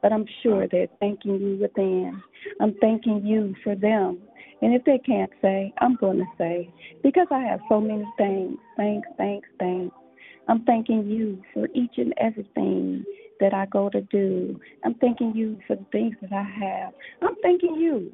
[0.00, 0.68] but I'm sure uh-huh.
[0.72, 2.22] they're thanking you within.
[2.62, 4.20] I'm thanking you for them.
[4.62, 6.72] And if they can't say, I'm going to say,
[7.02, 8.56] because I have so many things.
[8.78, 9.94] Thanks, thanks, thanks.
[10.48, 13.04] I'm thanking you for each and everything
[13.40, 14.58] that I go to do.
[14.82, 16.94] I'm thanking you for the things that I have.
[17.20, 18.10] I'm thanking you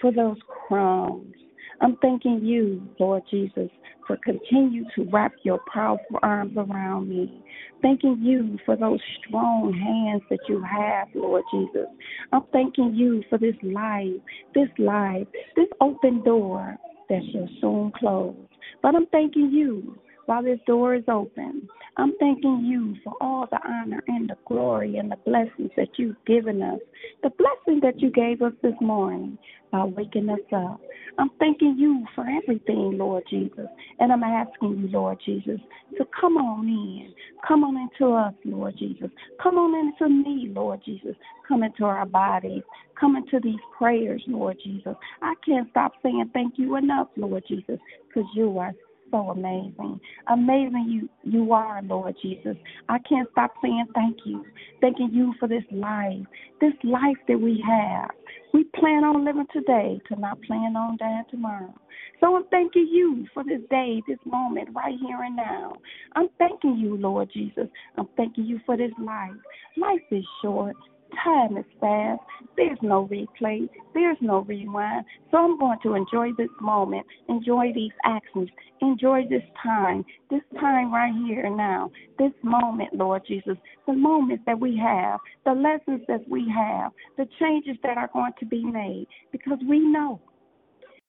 [0.00, 1.36] for those crumbs.
[1.80, 3.70] I'm thanking you, Lord Jesus,
[4.06, 7.42] for continue to wrap your powerful arms around me.
[7.82, 11.86] Thanking you for those strong hands that you have, Lord Jesus.
[12.32, 14.12] I'm thanking you for this life,
[14.54, 16.76] this life, this open door
[17.08, 18.36] that shall soon close.
[18.82, 21.68] But I'm thanking you while this door is open.
[21.96, 26.16] I'm thanking you for all the honor and the glory and the blessings that you've
[26.26, 26.80] given us.
[27.22, 29.38] The blessing that you gave us this morning
[29.70, 30.80] by waking us up.
[31.18, 33.66] I'm thanking you for everything, Lord Jesus.
[34.00, 35.60] And I'm asking you, Lord Jesus,
[35.98, 37.12] to come on in.
[37.46, 39.10] Come on into us, Lord Jesus.
[39.42, 41.14] Come on into me, Lord Jesus.
[41.46, 42.62] Come into our bodies.
[42.98, 44.94] Come into these prayers, Lord Jesus.
[45.22, 48.72] I can't stop saying thank you enough, Lord Jesus, because you are
[49.10, 50.00] so amazing.
[50.28, 52.56] Amazing you you are, Lord Jesus.
[52.88, 54.44] I can't stop saying thank you.
[54.80, 56.24] Thanking you for this life.
[56.60, 58.10] This life that we have.
[58.52, 61.74] We plan on living today to not plan on dying tomorrow.
[62.20, 65.74] So I'm thanking you for this day, this moment, right here and now.
[66.14, 67.68] I'm thanking you, Lord Jesus.
[67.98, 69.32] I'm thanking you for this life.
[69.76, 70.76] Life is short.
[71.22, 72.20] Time is fast.
[72.56, 73.68] There's no replay.
[73.94, 75.04] There's no rewind.
[75.30, 78.48] So I'm going to enjoy this moment, enjoy these actions,
[78.80, 84.44] enjoy this time, this time right here and now, this moment, Lord Jesus, the moments
[84.46, 88.64] that we have, the lessons that we have, the changes that are going to be
[88.64, 90.20] made, because we know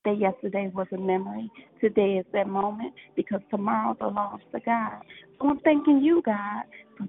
[0.05, 1.49] that yesterday was a memory.
[1.81, 5.01] Today is that moment because tomorrow belongs to God.
[5.39, 6.63] So I'm thanking you, God,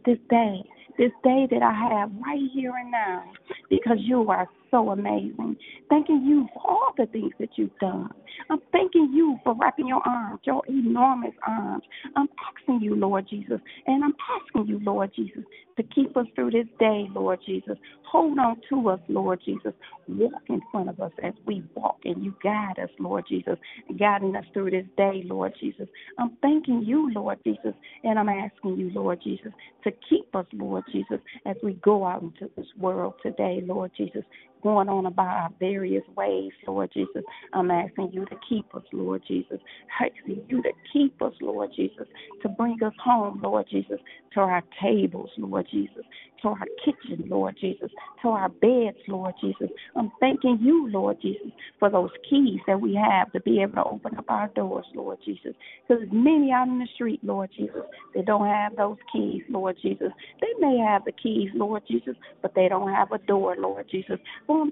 [0.04, 0.62] this day
[0.98, 3.24] this day that I have right here and now
[3.68, 5.56] because you are so amazing.
[5.88, 8.10] Thanking you for all the things that you've done.
[8.50, 11.84] I'm thanking you for wrapping your arms, your enormous arms.
[12.16, 15.42] I'm asking you, Lord Jesus, and I'm asking you, Lord Jesus,
[15.76, 17.76] to keep us through this day, Lord Jesus.
[18.10, 19.72] Hold on to us, Lord Jesus.
[20.08, 23.56] Walk in front of us as we walk, and you guide us, Lord Jesus,
[23.98, 25.88] guiding us through this day, Lord Jesus.
[26.18, 29.52] I'm thanking you, Lord Jesus, and I'm asking you, Lord Jesus,
[29.86, 34.24] to keep us, Lord Jesus, as we go out into this world today, Lord Jesus,
[34.66, 37.22] going on about our various ways, Lord Jesus.
[37.52, 39.60] I'm asking you to keep us, Lord Jesus.
[40.00, 42.08] Asking you to keep us, Lord Jesus,
[42.42, 44.00] to bring us home, Lord Jesus,
[44.34, 46.02] to our tables, Lord Jesus,
[46.42, 47.90] to our kitchen, Lord Jesus,
[48.22, 49.68] to our beds, Lord Jesus.
[49.94, 53.84] I'm thanking you, Lord Jesus, for those keys that we have to be able to
[53.84, 55.54] open up our doors, Lord Jesus.
[55.86, 57.82] Because many out in the street, Lord Jesus,
[58.14, 60.10] they don't have those keys, Lord Jesus.
[60.40, 64.18] They may have the keys, Lord Jesus, but they don't have a door, Lord Jesus.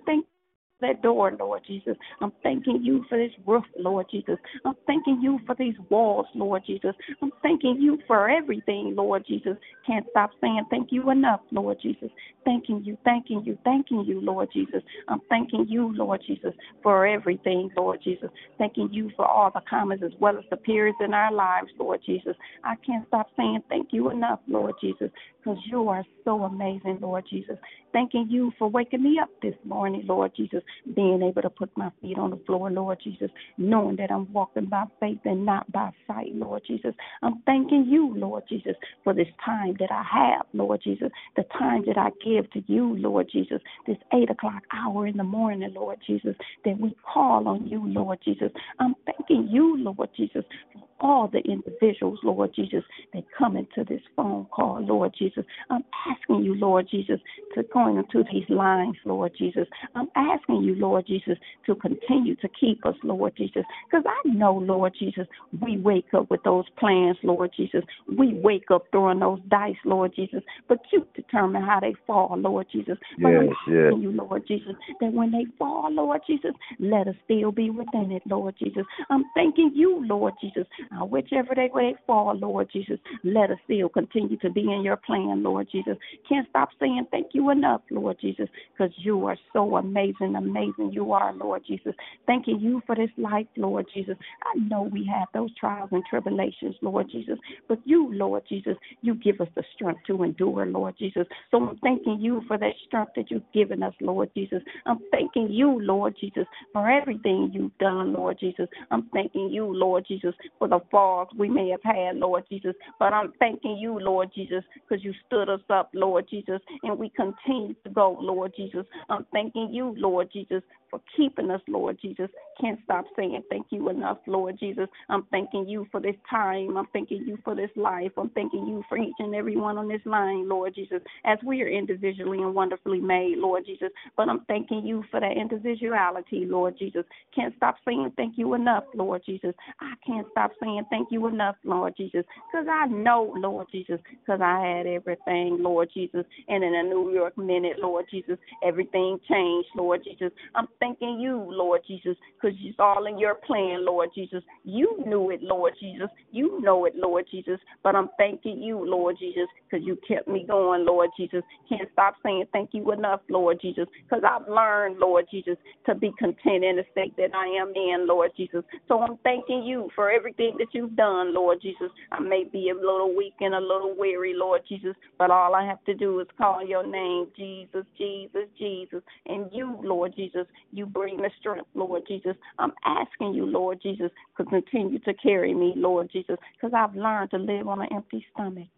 [0.07, 0.34] Thankful
[0.81, 1.97] that door, Lord Jesus.
[2.21, 4.37] I'm thanking you for this roof, Lord Jesus.
[4.65, 6.95] I'm thanking you for these walls, Lord Jesus.
[7.23, 9.57] I'm thanking you for everything, Lord Jesus.
[9.87, 12.11] Can't stop saying thank you enough, Lord Jesus.
[12.45, 14.83] Thanking you, thanking you, thanking you, Lord Jesus.
[15.09, 18.31] I'm thanking you, Lord Jesus, for everything, Lord Jesus.
[18.59, 22.01] Thanking you for all the commas as well as the periods in our lives, Lord
[22.05, 22.35] Jesus.
[22.65, 27.25] I can't stop saying thank you enough, Lord Jesus, because you are so amazing, Lord
[27.31, 27.57] Jesus.
[27.93, 30.63] Thanking you for waking me up this morning, Lord Jesus
[30.95, 34.67] being able to put my feet on the floor, Lord Jesus, knowing that I'm walking
[34.67, 36.95] by faith and not by sight, Lord Jesus.
[37.23, 41.85] I'm thanking you, Lord Jesus, for this time that I have, Lord Jesus, the time
[41.87, 45.99] that I give to you, Lord Jesus, this eight o'clock hour in the morning, Lord
[46.07, 48.51] Jesus, that we call on you, Lord Jesus.
[48.79, 54.01] I'm thanking you, Lord Jesus, for all the individuals, Lord Jesus, that come into this
[54.17, 55.45] phone call, Lord Jesus.
[55.71, 57.21] I'm asking you, Lord Jesus,
[57.55, 59.67] to go into these lines, Lord Jesus.
[59.95, 63.65] I'm asking you, Lord Jesus, to continue to keep us, Lord Jesus.
[63.91, 65.27] Because I know, Lord Jesus,
[65.61, 67.83] we wake up with those plans, Lord Jesus.
[68.17, 70.43] We wake up throwing those dice, Lord Jesus.
[70.69, 72.99] But you determine how they fall, Lord Jesus.
[73.21, 73.87] But yes, I'm yes.
[73.87, 78.13] asking you, Lord Jesus, that when they fall, Lord Jesus, let us still be within
[78.13, 78.85] it, Lord Jesus.
[79.11, 80.67] I'm thanking you, Lord Jesus.
[80.91, 84.97] Now, whichever they way fall, Lord Jesus, let us still continue to be in your
[84.97, 85.97] plan, Lord Jesus.
[86.29, 91.13] Can't stop saying thank you enough, Lord Jesus, because you are so amazing, amazing you
[91.13, 91.95] are, Lord Jesus.
[92.27, 94.17] Thanking you for this life, Lord Jesus.
[94.43, 99.15] I know we have those trials and tribulations, Lord Jesus, but you, Lord Jesus, you
[99.15, 101.27] give us the strength to endure, Lord Jesus.
[101.51, 104.63] So I'm thanking you for that strength that you've given us, Lord Jesus.
[104.87, 108.69] I'm thanking you, Lord Jesus, for everything you've done, Lord Jesus.
[108.91, 112.75] I'm thanking you, Lord Jesus, for the falls we may have had, Lord Jesus.
[112.99, 117.11] But I'm thanking you, Lord Jesus, because you stood us up, Lord Jesus, and we
[117.11, 118.87] continue to go, Lord Jesus.
[119.09, 122.29] I'm thanking you, Lord Jesus, for keeping us, Lord Jesus.
[122.61, 124.89] Can't stop saying thank you enough, Lord Jesus.
[125.09, 126.77] I'm thanking you for this time.
[126.77, 128.13] I'm thanking you for this life.
[128.17, 131.63] I'm thanking you for each and every one on this line, Lord Jesus, as we
[131.63, 133.91] are individually and wonderfully made, Lord Jesus.
[134.17, 137.05] But I'm thanking you for that individuality, Lord Jesus.
[137.35, 139.55] Can't stop saying thank you enough, Lord Jesus.
[139.81, 144.41] I can't stop saying thank you enough, Lord Jesus, because I know, Lord Jesus, because
[144.41, 146.25] I had everything, Lord Jesus.
[146.49, 150.31] And in a New York minute, Lord Jesus, everything changed, Lord Jesus.
[150.55, 154.43] I'm thanking you, Lord Jesus, because it's all in your plan, Lord Jesus.
[154.65, 156.09] You knew it, Lord Jesus.
[156.33, 157.59] You know it, Lord Jesus.
[157.83, 161.43] But I'm thanking you, Lord Jesus, because you kept me going, Lord Jesus.
[161.69, 165.57] Can't stop saying thank you enough, Lord Jesus, because I've learned, Lord Jesus,
[165.87, 168.63] to be content in the state that I am in, Lord Jesus.
[168.89, 171.91] So I'm thanking you for everything that you've done, Lord Jesus.
[172.13, 175.65] I may be a little weak and a little weary, Lord Jesus, but all I
[175.67, 179.03] have to do is call your name, Jesus, Jesus, Jesus.
[179.27, 182.37] And you, Lord Jesus, you bring the strength, Lord Jesus.
[182.59, 187.31] I'm asking you, Lord Jesus, to continue to carry me, Lord Jesus, because I've learned
[187.31, 188.69] to live on an empty stomach.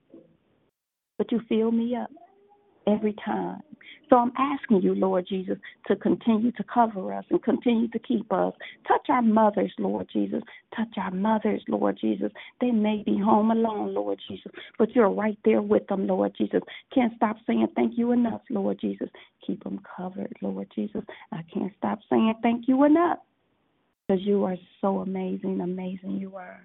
[1.19, 2.11] But you fill me up
[2.87, 3.61] every time.
[4.09, 5.59] So I'm asking you, Lord Jesus,
[5.89, 8.55] to continue to cover us and continue to keep us.
[8.87, 10.43] Touch our mothers, Lord Jesus.
[10.77, 12.31] Touch our mothers, Lord Jesus.
[12.61, 16.61] They may be home alone, Lord Jesus, but you're right there with them, Lord Jesus.
[16.95, 19.09] Can't stop saying thank you enough, Lord Jesus.
[19.45, 21.03] Keep them covered, Lord Jesus.
[21.33, 23.19] I can't stop saying thank you enough
[24.07, 26.61] because you are so amazing, amazing you are.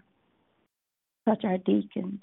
[1.27, 2.21] Touch our deacons.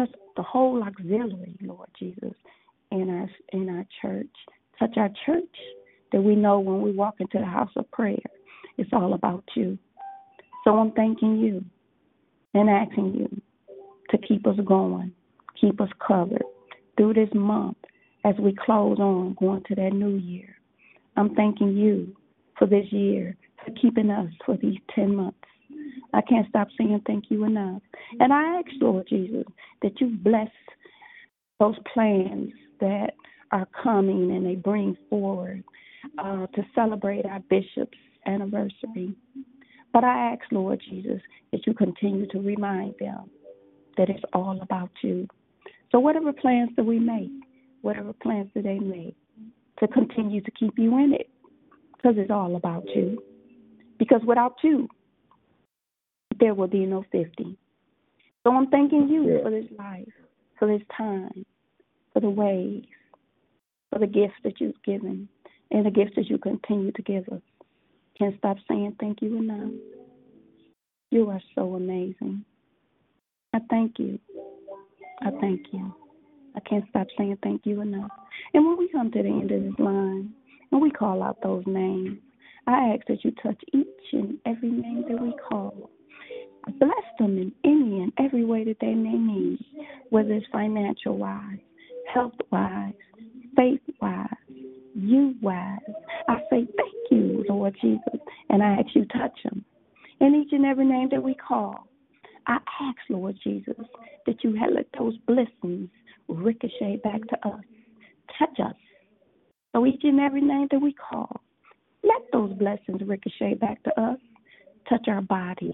[0.00, 2.34] Touch the whole auxiliary, Lord Jesus
[2.90, 4.30] in our in our church.
[4.78, 5.44] Touch our church
[6.12, 8.18] that we know when we walk into the house of prayer,
[8.78, 9.78] it's all about you.
[10.64, 11.64] So I'm thanking you
[12.54, 13.42] and asking you
[14.10, 15.12] to keep us going,
[15.60, 16.42] keep us covered
[16.96, 17.76] through this month
[18.24, 20.56] as we close on going to that new year.
[21.16, 22.14] I'm thanking you
[22.58, 25.38] for this year, for keeping us for these 10 months.
[26.12, 27.82] I can't stop saying thank you enough.
[28.18, 29.44] And I ask, Lord Jesus,
[29.82, 30.48] that you bless
[31.58, 33.14] those plans that
[33.52, 35.62] are coming and they bring forward
[36.18, 39.14] uh, to celebrate our bishop's anniversary.
[39.92, 41.20] But I ask, Lord Jesus,
[41.52, 43.30] that you continue to remind them
[43.96, 45.26] that it's all about you.
[45.90, 47.30] So, whatever plans that we make,
[47.82, 49.16] whatever plans that they make,
[49.80, 51.28] to continue to keep you in it,
[51.96, 53.22] because it's all about you.
[53.98, 54.88] Because without you,
[56.40, 57.56] there will be no 50.
[58.42, 60.08] So, I'm thanking you for this life,
[60.58, 61.44] for this time,
[62.12, 62.84] for the ways,
[63.90, 65.28] for the gifts that you've given,
[65.70, 67.42] and the gifts that you continue to give us.
[68.18, 69.72] Can't stop saying thank you enough.
[71.10, 72.44] You are so amazing.
[73.52, 74.18] I thank you.
[75.22, 75.94] I thank you.
[76.54, 78.10] I can't stop saying thank you enough.
[78.54, 80.32] And when we come to the end of this line
[80.72, 82.18] and we call out those names,
[82.66, 85.90] I ask that you touch each and every name that we call.
[86.78, 89.58] Bless them in any and every way that they may need,
[90.10, 91.58] whether it's financial wise,
[92.12, 92.92] health wise,
[93.56, 94.26] faith wise,
[94.94, 95.78] you wise.
[96.28, 99.64] I say thank you, Lord Jesus, and I ask you touch them.
[100.20, 101.86] In each and every name that we call,
[102.46, 103.74] I ask, Lord Jesus,
[104.26, 105.88] that you let those blessings
[106.28, 107.64] ricochet back to us.
[108.38, 108.74] Touch us.
[109.72, 111.40] So each and every name that we call,
[112.02, 114.18] let those blessings ricochet back to us.
[114.88, 115.72] Touch our bodies,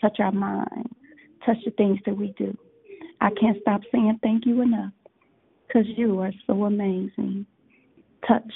[0.00, 0.90] touch our minds,
[1.44, 2.56] touch the things that we do.
[3.20, 4.92] I can't stop saying thank you enough
[5.66, 7.46] because you are so amazing.
[8.26, 8.52] Touch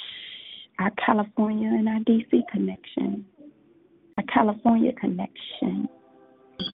[0.79, 3.25] our California and our DC connection,
[4.19, 5.89] our California connection.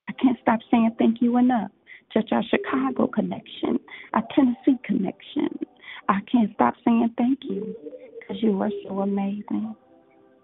[0.09, 1.71] I can't stop saying thank you enough.
[2.13, 3.79] Touch our Chicago connection,
[4.15, 5.49] our Tennessee connection.
[6.09, 7.75] I can't stop saying thank you
[8.19, 9.75] because you are so amazing.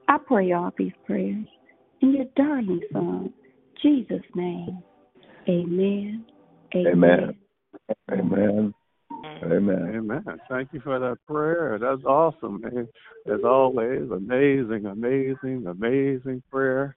[0.08, 1.46] I pray all these prayers
[2.02, 3.32] in your darling Son,
[3.82, 4.82] Jesus' name.
[5.48, 6.24] Amen.
[6.74, 7.36] Amen.
[8.10, 8.74] Amen.
[9.42, 9.92] Amen.
[9.94, 10.24] Amen.
[10.48, 11.78] Thank you for that prayer.
[11.80, 12.88] That's awesome, man.
[13.26, 16.96] As always, amazing, amazing, amazing prayer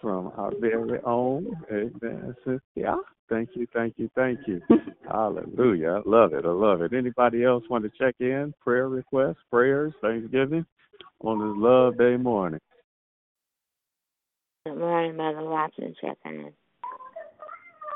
[0.00, 1.46] from our very own.
[1.70, 2.34] Amen.
[2.74, 2.96] Yeah.
[3.28, 4.60] Thank you, thank you, thank you.
[5.10, 6.02] Hallelujah.
[6.04, 6.44] I love it.
[6.44, 6.92] I love it.
[6.92, 8.52] Anybody else want to check in?
[8.60, 10.66] Prayer requests, prayers, Thanksgiving
[11.20, 12.60] on this Love Day morning.
[14.64, 15.92] Good morning, Mother Watson.
[16.00, 16.52] Check in.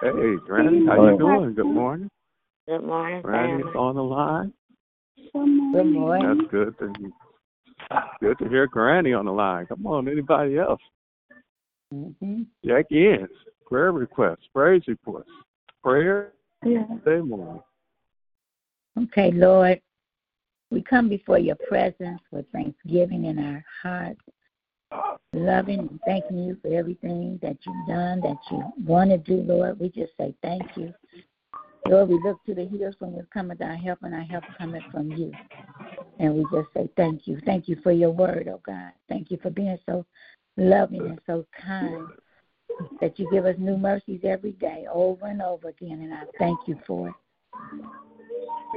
[0.02, 1.54] Hey, Granny, how you doing?
[1.54, 2.10] Good morning.
[2.66, 3.78] Good morning, Granny's family.
[3.78, 4.52] on the line.
[5.32, 6.38] Good morning.
[6.38, 6.92] That's good to
[8.20, 9.66] good to hear Granny on the line.
[9.66, 10.80] Come on, anybody else?
[11.94, 12.42] Mm-hmm.
[12.64, 13.30] Jackie Ann's
[13.64, 15.30] prayer requests, praise reports,
[15.84, 16.32] prayer
[16.64, 16.84] yeah.
[17.04, 17.62] day morning.
[19.04, 19.80] Okay, Lord,
[20.72, 24.20] we come before your presence with thanksgiving in our hearts,
[25.32, 29.78] loving and thanking you for everything that you've done, that you want to do, Lord.
[29.78, 30.92] We just say thank you.
[31.86, 34.82] Lord, we look to the hills from which cometh our help, and our help coming
[34.90, 35.32] from you.
[36.18, 37.40] And we just say thank you.
[37.44, 38.92] Thank you for your word, oh God.
[39.08, 40.04] Thank you for being so
[40.56, 42.08] loving and so kind
[43.00, 46.58] that you give us new mercies every day, over and over again, and I thank
[46.66, 47.14] you for it.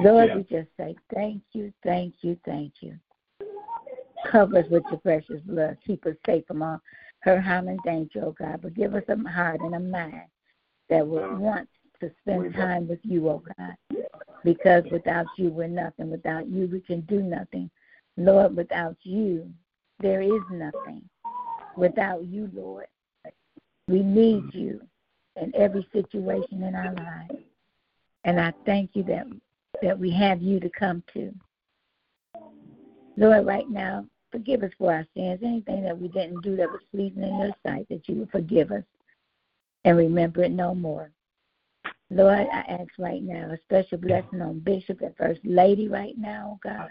[0.01, 2.97] Lord, we just say thank you, thank you, thank you.
[4.31, 5.77] Cover us with your precious blood.
[5.85, 6.81] Keep us safe from all
[7.21, 8.61] hurt, harm, and danger, oh God.
[8.61, 10.27] But give us a heart and a mind
[10.89, 11.67] that will uh, want
[11.99, 13.75] to spend time with you, oh God.
[14.43, 16.09] Because without you, we're nothing.
[16.09, 17.69] Without you, we can do nothing.
[18.17, 19.49] Lord, without you,
[19.99, 21.01] there is nothing.
[21.75, 22.87] Without you, Lord,
[23.87, 24.57] we need mm-hmm.
[24.57, 24.81] you
[25.41, 27.43] in every situation in our lives.
[28.23, 29.25] And I thank you that
[29.81, 31.33] that we have you to come to.
[33.15, 35.39] Lord, right now, forgive us for our sins.
[35.43, 38.71] Anything that we didn't do that was pleasing in your sight, that you would forgive
[38.71, 38.83] us
[39.85, 41.11] and remember it no more.
[42.11, 46.57] Lord, I ask right now a special blessing on Bishop and First Lady right now,
[46.57, 46.89] oh God,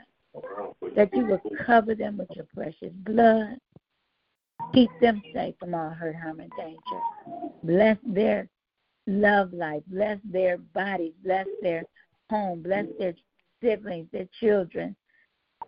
[0.94, 3.58] that you will cover them with your precious blood.
[4.74, 7.00] Keep them safe from all hurt, harm, and danger.
[7.64, 8.48] Bless their
[9.06, 9.82] love life.
[9.88, 11.14] Bless their bodies.
[11.24, 11.82] Bless their
[12.30, 12.62] home.
[12.62, 13.14] Bless their
[13.62, 14.94] siblings, their children.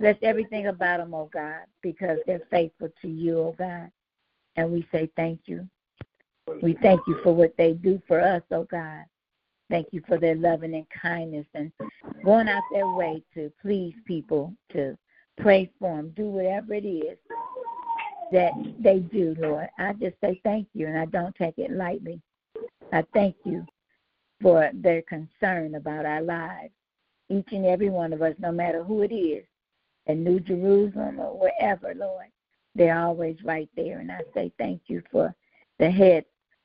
[0.01, 3.91] Bless everything about them, oh God, because they're faithful to you, oh God.
[4.57, 5.69] And we say thank you.
[6.63, 9.05] We thank you for what they do for us, oh God.
[9.69, 11.71] Thank you for their loving and kindness and
[12.25, 14.97] going out their way to please people, to
[15.39, 17.19] pray for them, do whatever it is
[18.33, 19.69] that they do, Lord.
[19.79, 22.21] I just say thank you, and I don't take it lightly.
[22.93, 23.67] I thank you
[24.41, 26.73] for their concern about our lives,
[27.29, 29.45] each and every one of us, no matter who it is,
[30.15, 32.27] New Jerusalem or wherever, Lord.
[32.75, 35.35] They're always right there, and I say thank you for
[35.79, 36.25] the head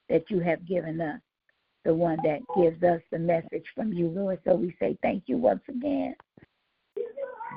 [0.10, 1.20] that you have given us,
[1.84, 4.40] the one that gives us the message from you, Lord.
[4.46, 6.16] So we say thank you once again.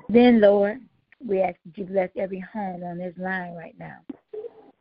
[0.09, 0.81] Then, Lord,
[1.25, 3.99] we ask that you bless every home on this line right now,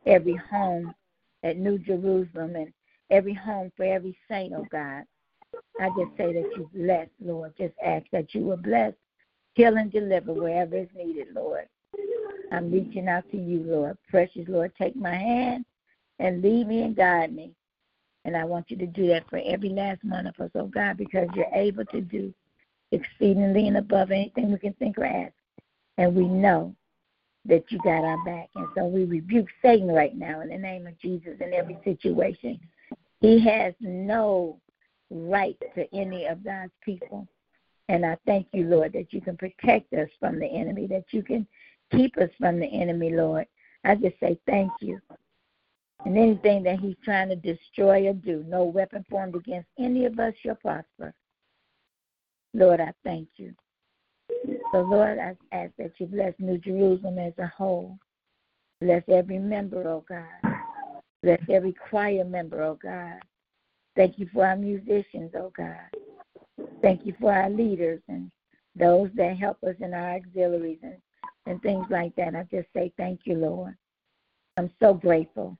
[0.06, 0.94] every home
[1.42, 2.72] at New Jerusalem, and
[3.10, 5.04] every home for every saint, oh God.
[5.80, 7.52] I just say that you bless, Lord.
[7.58, 8.92] Just ask that you will bless,
[9.58, 11.68] heal, and deliver wherever is needed, Lord.
[12.52, 13.98] I'm reaching out to you, Lord.
[14.08, 15.64] Precious Lord, take my hand
[16.18, 17.52] and lead me and guide me.
[18.24, 20.96] And I want you to do that for every last one of us, oh God,
[20.96, 22.32] because you're able to do
[22.92, 25.32] exceedingly and above anything we can think or ask
[25.98, 26.74] and we know
[27.44, 28.48] that you got our back.
[28.54, 32.58] And so we rebuke Satan right now in the name of Jesus in every situation.
[33.20, 34.60] He has no
[35.10, 37.26] right to any of God's people.
[37.88, 41.22] And I thank you, Lord, that you can protect us from the enemy, that you
[41.22, 41.46] can
[41.90, 43.46] keep us from the enemy, Lord.
[43.84, 45.00] I just say thank you.
[46.04, 50.18] And anything that he's trying to destroy or do, no weapon formed against any of
[50.18, 51.12] us shall prosper.
[52.54, 53.54] Lord, I thank you.
[54.72, 57.98] So, Lord, I ask that you bless New Jerusalem as a whole.
[58.80, 60.54] Bless every member, oh God.
[61.22, 63.18] Bless every choir member, oh God.
[63.96, 65.76] Thank you for our musicians, oh God.
[66.82, 68.30] Thank you for our leaders and
[68.76, 70.96] those that help us in our auxiliaries and,
[71.46, 72.34] and things like that.
[72.34, 73.76] I just say thank you, Lord.
[74.56, 75.58] I'm so grateful.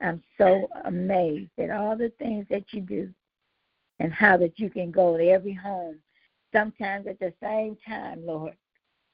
[0.00, 3.12] I'm so amazed at all the things that you do
[4.00, 5.98] and how that you can go to every home
[6.52, 8.54] sometimes at the same time, Lord.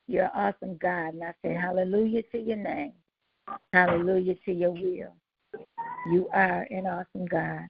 [0.06, 1.14] You're an awesome God.
[1.14, 2.92] And I say hallelujah to your name.
[3.72, 5.14] Hallelujah to your will.
[6.10, 7.66] You are an awesome God.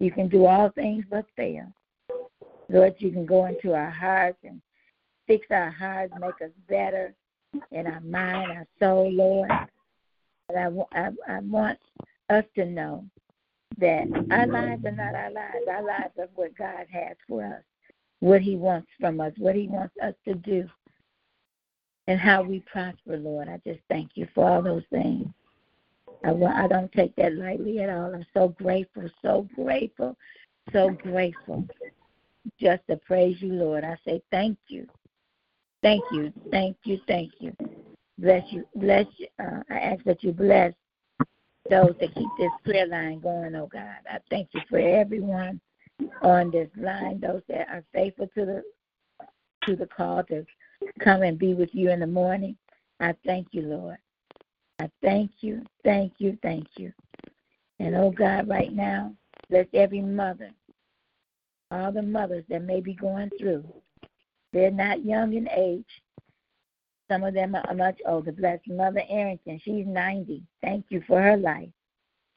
[0.00, 1.72] You can do all things but fail.
[2.68, 4.60] Lord, you can go into our hearts and
[5.26, 7.14] fix our hearts, make us better
[7.70, 9.50] in our mind, our soul, Lord.
[10.48, 11.78] But I, I, I want
[12.30, 13.04] us to know
[13.78, 15.66] that our lives are not our lives.
[15.68, 17.62] Our lives are what God has for us
[18.24, 20.66] what He wants from us, what He wants us to do,
[22.06, 23.48] and how we prosper, Lord.
[23.48, 25.26] I just thank you for all those things.
[26.24, 28.14] I, I don't take that lightly at all.
[28.14, 30.16] I'm so grateful, so grateful,
[30.72, 31.66] so grateful
[32.60, 33.84] just to praise you, Lord.
[33.84, 34.86] I say thank you.
[35.82, 37.54] Thank you, thank you, thank you.
[38.18, 39.26] Bless you, bless you.
[39.38, 40.72] Uh, I ask that you bless
[41.68, 43.96] those that keep this prayer line going, oh God.
[44.10, 45.60] I thank you for everyone
[46.22, 48.62] on this line, those that are faithful to the
[49.66, 50.44] to the call to
[51.00, 52.56] come and be with you in the morning.
[53.00, 53.96] I thank you, Lord.
[54.78, 56.92] I thank you, thank you, thank you.
[57.78, 59.14] And oh God, right now,
[59.50, 60.50] bless every mother,
[61.74, 63.64] all the mothers that may be going through.
[64.52, 65.84] They're not young in age.
[67.10, 68.32] Some of them are much older.
[68.32, 69.60] Bless Mother Arrington.
[69.62, 70.42] She's 90.
[70.62, 71.68] Thank you for her life.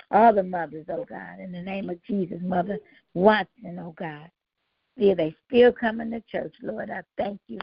[0.09, 2.39] All the mothers, oh God, in the name of Jesus.
[2.41, 2.79] Mother
[3.13, 4.29] Watson, oh God.
[4.97, 6.89] See, they still coming to church, Lord.
[6.89, 7.59] I thank you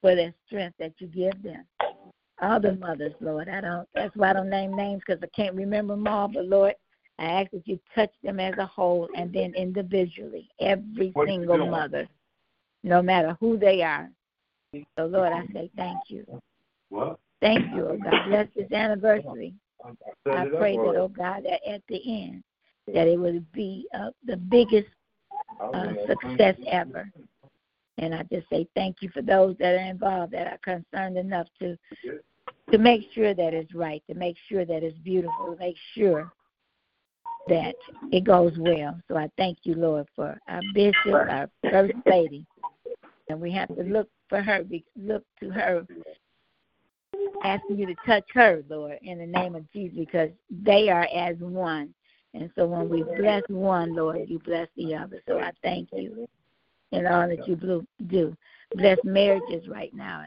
[0.00, 1.64] for their strength that you give them.
[2.40, 3.48] All the mothers, Lord.
[3.48, 3.88] I don't.
[3.94, 6.26] That's why I don't name names because I can't remember them all.
[6.26, 6.74] But Lord,
[7.18, 12.08] I ask that you touch them as a whole and then individually, every single mother,
[12.82, 14.10] no matter who they are.
[14.98, 16.26] So Lord, I say thank you.
[16.88, 17.18] What?
[17.40, 18.28] Thank you, oh God.
[18.28, 19.54] Bless this anniversary.
[19.84, 22.42] I pray that, oh God, that at the end,
[22.86, 24.88] that it would be uh, the biggest
[25.60, 27.10] uh, success ever.
[27.98, 31.46] And I just say thank you for those that are involved that are concerned enough
[31.60, 31.76] to
[32.70, 36.32] to make sure that it's right, to make sure that it's beautiful, to make sure
[37.48, 37.74] that
[38.12, 38.98] it goes well.
[39.08, 42.46] So I thank you, Lord, for our bishop, our first lady,
[43.28, 45.86] and we have to look for her, be- look to her,
[47.44, 51.36] asking you to touch her, Lord, in the name of Jesus, because they are as
[51.38, 51.94] one.
[52.34, 55.22] And so when we bless one, Lord, you bless the other.
[55.28, 56.26] So I thank you
[56.92, 58.36] in all that you do.
[58.74, 60.24] Bless marriages right now.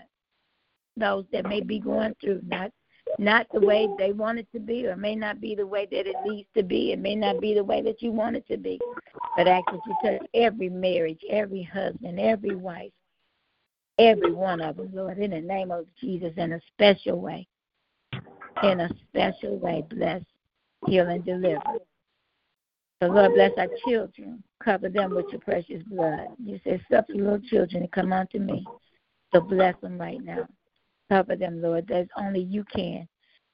[0.97, 2.71] Those that may be going through, not
[3.19, 6.07] not the way they want it to be, or may not be the way that
[6.07, 6.91] it needs to be.
[6.91, 8.79] It may not be the way that you want it to be.
[9.37, 12.91] But ask that you touch every marriage, every husband, every wife,
[13.99, 17.47] every one of them, Lord, in the name of Jesus, in a special way.
[18.63, 20.21] In a special way, bless,
[20.87, 21.61] heal, and deliver.
[23.01, 24.41] So, Lord, bless our children.
[24.63, 26.27] Cover them with your precious blood.
[26.43, 28.65] You said, suffer little children to come unto me.
[29.33, 30.47] So bless them right now.
[31.09, 31.87] Cover them, Lord.
[31.87, 33.07] There's only you can.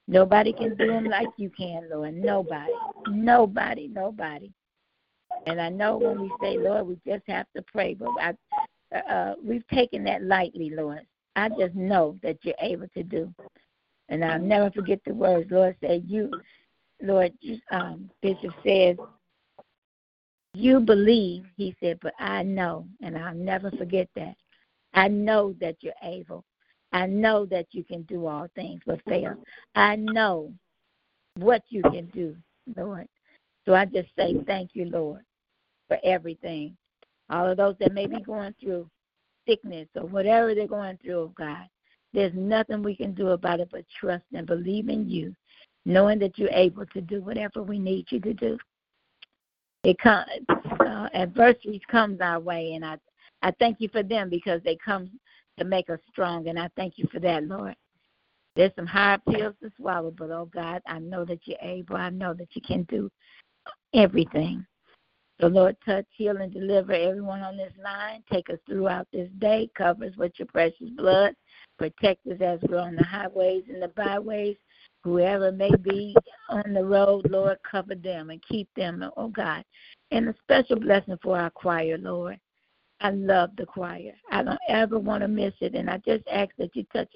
[0.07, 2.15] Nobody can do them like you can, Lord.
[2.15, 2.71] Nobody.
[3.07, 3.87] Nobody.
[3.87, 4.51] Nobody.
[5.45, 9.35] And I know when we say, Lord, we just have to pray, but I, uh,
[9.43, 11.01] we've taken that lightly, Lord.
[11.35, 13.33] I just know that you're able to do.
[14.09, 15.49] And I'll never forget the words.
[15.49, 16.29] Lord said, You,
[17.01, 17.31] Lord,
[17.71, 18.97] um, Bishop says,
[20.53, 24.35] You believe, he said, but I know, and I'll never forget that.
[24.93, 26.43] I know that you're able.
[26.93, 29.35] I know that you can do all things but fail.
[29.75, 30.51] I know
[31.37, 32.35] what you can do,
[32.75, 33.07] Lord.
[33.65, 35.21] So I just say thank you, Lord,
[35.87, 36.75] for everything.
[37.29, 38.89] All of those that may be going through
[39.47, 41.67] sickness or whatever they're going through, oh God,
[42.13, 45.33] there's nothing we can do about it but trust and believe in you,
[45.85, 48.57] knowing that you're able to do whatever we need you to do.
[49.83, 50.27] It comes,
[50.81, 52.97] uh, adversities comes our way, and I,
[53.41, 55.09] I thank you for them because they come
[55.59, 57.75] to make us strong, and I thank you for that, Lord.
[58.55, 61.95] There's some hard pills to swallow, but oh God, I know that you're able.
[61.95, 63.09] I know that you can do
[63.93, 64.65] everything.
[65.39, 68.23] So, Lord, touch, heal, and deliver everyone on this line.
[68.31, 69.71] Take us throughout this day.
[69.75, 71.33] Cover us with your precious blood.
[71.79, 74.57] Protect us as we're on the highways and the byways.
[75.03, 76.15] Whoever may be
[76.49, 79.63] on the road, Lord, cover them and keep them, oh God.
[80.11, 82.39] And a special blessing for our choir, Lord.
[83.01, 84.13] I love the choir.
[84.31, 85.75] I don't ever want to miss it.
[85.75, 87.11] And I just ask that you touch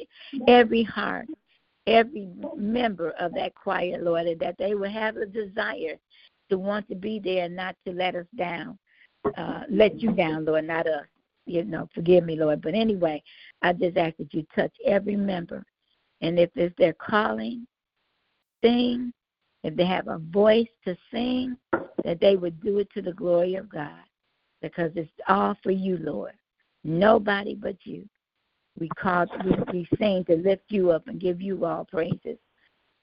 [0.48, 1.28] every heart,
[1.88, 2.28] every
[2.58, 5.98] member of that choir, Lord, and that they will have a desire
[6.50, 8.78] to want to be there and not to let us down,
[9.38, 11.06] uh, let you down, Lord, not us.
[11.46, 12.62] You know, forgive me, Lord.
[12.62, 13.22] But anyway,
[13.62, 15.64] I just ask that you touch every member.
[16.22, 17.68] And if it's their calling,
[18.64, 19.14] sing.
[19.64, 21.58] If they have a voice to sing,
[22.04, 24.04] that they would do it to the glory of God.
[24.66, 26.34] Because it's all for you, Lord.
[26.84, 28.10] Nobody but you.
[28.80, 32.40] We call we, we sing to lift you up and give you all praises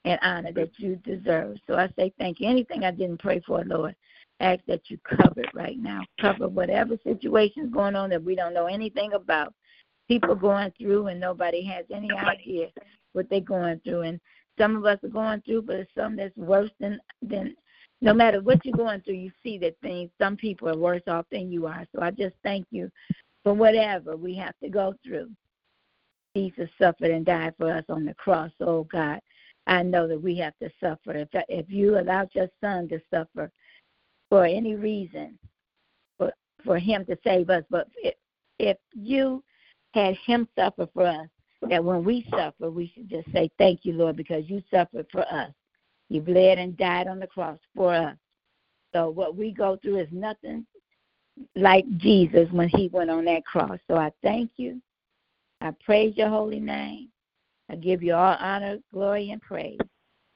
[0.04, 1.58] and honor that you deserve.
[1.68, 2.48] So I say thank you.
[2.48, 3.94] Anything I didn't pray for, Lord,
[4.40, 6.00] ask that you cover it right now.
[6.20, 9.54] Cover whatever situation's going on that we don't know anything about.
[10.08, 12.70] People going through and nobody has any idea
[13.12, 14.02] what they're going through.
[14.02, 14.20] And
[14.58, 17.54] some of us are going through, but it's some that's worse than than.
[18.03, 20.11] No matter what you're going through, you see that things.
[20.20, 21.86] Some people are worse off than you are.
[21.94, 22.90] So I just thank you
[23.44, 25.30] for whatever we have to go through.
[26.34, 28.50] Jesus suffered and died for us on the cross.
[28.61, 29.20] Oh God,
[29.68, 31.12] I know that we have to suffer.
[31.12, 33.50] If if you allowed your son to suffer
[34.28, 35.38] for any reason,
[36.18, 36.32] for
[36.64, 38.14] for him to save us, but if,
[38.59, 39.44] if you
[39.94, 41.28] had him suffer for us,
[41.68, 45.22] that when we suffer, we should just say thank you, Lord, because you suffered for
[45.32, 45.53] us.
[46.12, 48.18] You bled and died on the cross for us.
[48.94, 50.66] So what we go through is nothing
[51.56, 53.78] like Jesus when he went on that cross.
[53.88, 54.82] So I thank you.
[55.62, 57.08] I praise your holy name.
[57.70, 59.78] I give you all honor, glory, and praise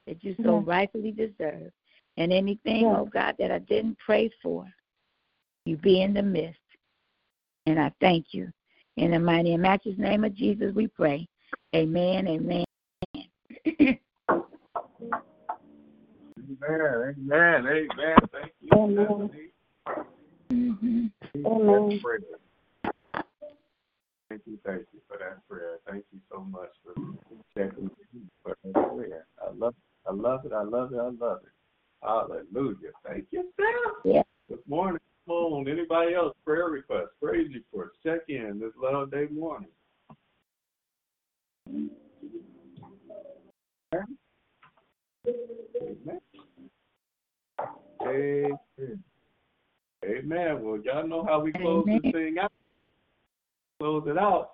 [0.07, 0.65] that you so Yes.
[0.65, 1.71] rightfully deserve.
[2.17, 2.95] And anything, Yes.
[2.97, 4.65] oh God, that I didn't pray for,
[5.65, 6.59] you be in the midst.
[7.67, 8.51] And I thank you.
[8.95, 11.27] In the mighty and matchless name of Jesus, we pray.
[11.75, 12.65] Amen, amen.
[16.63, 18.15] Amen, amen, amen.
[18.31, 19.29] Thank you, Amen.
[20.49, 21.07] hmm
[21.45, 22.01] Amen.
[24.29, 25.79] Thank you, thank you for that prayer.
[25.89, 26.93] Thank you so much for
[27.55, 27.89] checking
[28.43, 29.25] for that prayer.
[29.41, 29.75] I love,
[30.07, 30.53] I love it.
[30.53, 30.97] I love it.
[30.97, 31.51] I love it.
[32.03, 32.91] Hallelujah.
[33.05, 33.93] Thank you, Sarah.
[34.03, 34.23] Yeah.
[34.49, 34.99] Good morning.
[35.27, 35.67] Come on.
[35.67, 36.35] Anybody else?
[36.45, 39.69] Prayer request, praise report, check in this Love Day morning.
[43.93, 44.17] Amen.
[48.01, 48.57] Amen.
[50.05, 50.63] Amen.
[50.63, 52.01] Well, y'all know how we close Amen.
[52.03, 52.51] this thing out.
[53.79, 54.51] Close it out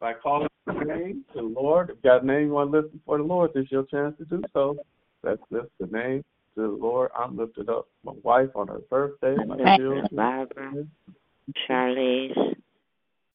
[0.00, 1.90] by calling the name to the Lord.
[1.90, 3.84] If you got a name you want to listen for the Lord, this is your
[3.84, 4.76] chance to do so.
[5.22, 6.24] Let's lift the name
[6.56, 7.10] to the Lord.
[7.18, 10.86] I'm lifted up my wife on her birthday, my Barbara, children, Barbara,
[11.68, 12.56] Charlize,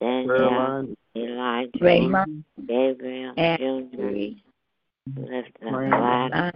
[0.01, 4.43] Danielle, Caroline, Elijah, Raymond, Gabriel, Junior, Ashley,
[5.15, 6.53] lift up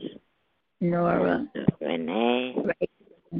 [0.81, 1.47] Nora,
[1.79, 2.73] Renee, and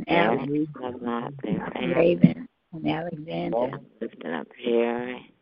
[0.07, 3.79] Eric, Alex, Lamont, their family, Raven, and Alexander.
[4.01, 5.33] lifting up Jerry,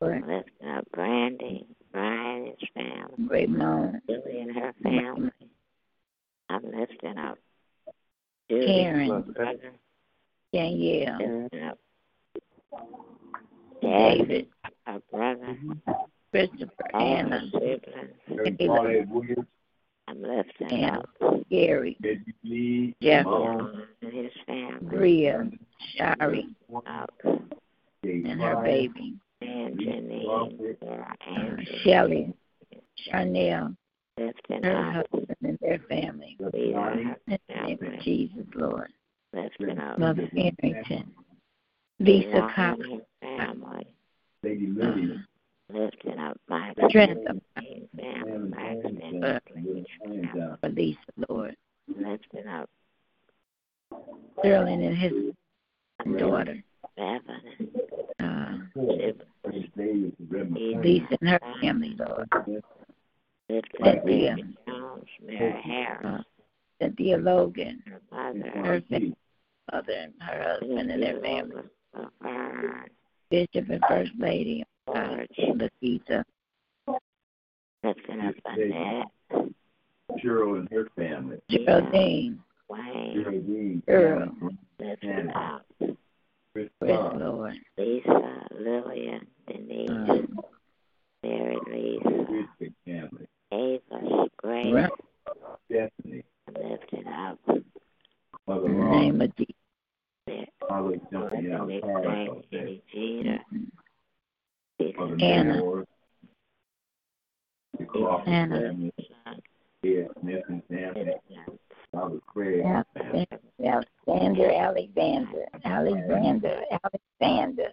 [0.00, 5.30] Lord, lifting up Brandy, Brian, his family, Raymond, Billy and her family.
[6.48, 7.38] I'm lifting up
[8.50, 9.72] Judy, Karen, brother,
[10.52, 11.78] Danielle, lifting up
[13.82, 14.46] David, David,
[14.86, 15.72] our brother, mm-hmm.
[16.30, 19.46] Christopher, all our Anna, siblings.
[20.12, 21.48] Taylor, I'm lifting Anna, up.
[21.50, 21.96] Gary,
[23.02, 24.78] Jeff, John and his family.
[24.82, 25.50] Bria,
[25.96, 26.48] Shari,
[26.86, 27.10] Up.
[28.02, 30.24] And her baby, and Janine,
[30.80, 32.32] Laura, Andrew, Shelley,
[34.18, 35.06] lifting her up.
[35.12, 36.36] husband, and their family.
[36.40, 38.90] Rita, her In the name of Jesus, Lord.
[39.32, 39.98] lifting up.
[39.98, 41.12] Mother Arrington,
[41.98, 43.86] Lisa Lisa Cox, and his family,
[44.44, 45.16] uh,
[45.72, 50.98] lifting up Mike strength of and family, Max and Uh, Lynch family,
[51.28, 51.56] Lord.
[51.88, 52.68] lifting up.
[54.38, 55.12] Sterling and his
[56.18, 56.62] daughter,
[56.96, 57.40] Bevan
[58.20, 59.22] uh, and
[59.76, 62.28] siblings, her family, Lord.
[63.48, 64.36] Cynthia,
[65.26, 66.22] Mary Harris, uh,
[66.80, 69.16] Cynthia Logan, her mother, her family,
[69.72, 71.62] mother, and her husband and their family.
[73.30, 75.16] Laverne, Bishop and First Lady, uh,
[75.54, 76.24] Lakeisha,
[77.84, 79.06] lifting up Annette,
[80.22, 81.38] Cheryl and her family.
[81.48, 84.32] Geraldine, Wayne, Geraldine, Earl,
[84.78, 85.64] lifting up
[86.52, 87.54] Chris Chris, Lord.
[87.78, 90.40] Lisa, Lillian, Denise, Um,
[91.22, 92.24] Mary Lisa,
[92.58, 93.26] Christian family.
[93.52, 94.90] Ava, Grace, Right.
[95.66, 97.38] Stephanie, lifting up.
[98.46, 99.54] Mother in the name of Jesus.
[108.24, 108.92] Family.
[113.64, 116.62] Alexander, Alexander, Alexander,
[117.20, 117.72] Alexander,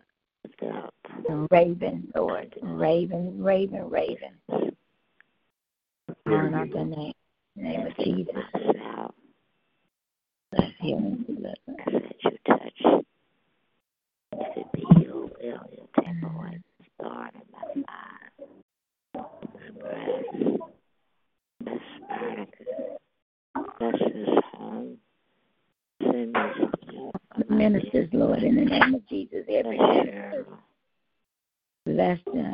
[1.51, 4.33] Raven, Lord, Raven, Raven, Raven.
[6.27, 7.13] Calling out the name,
[7.55, 8.35] name of Jesus.
[10.51, 11.55] Bless deliverance.
[11.67, 13.03] I said you touch.
[14.31, 18.31] If it be your will, you'll take away the thorn in my side.
[19.13, 20.61] My breast.
[21.61, 22.67] Bless Spartacus.
[23.79, 24.97] Bless his home.
[26.01, 30.45] Send me some The ministers, Lord, in the name of Jesus, every Bless minister,
[31.85, 32.53] bless them.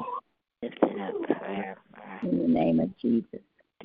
[0.62, 1.78] Lifting up prayer
[2.22, 3.42] for in the name of Jesus.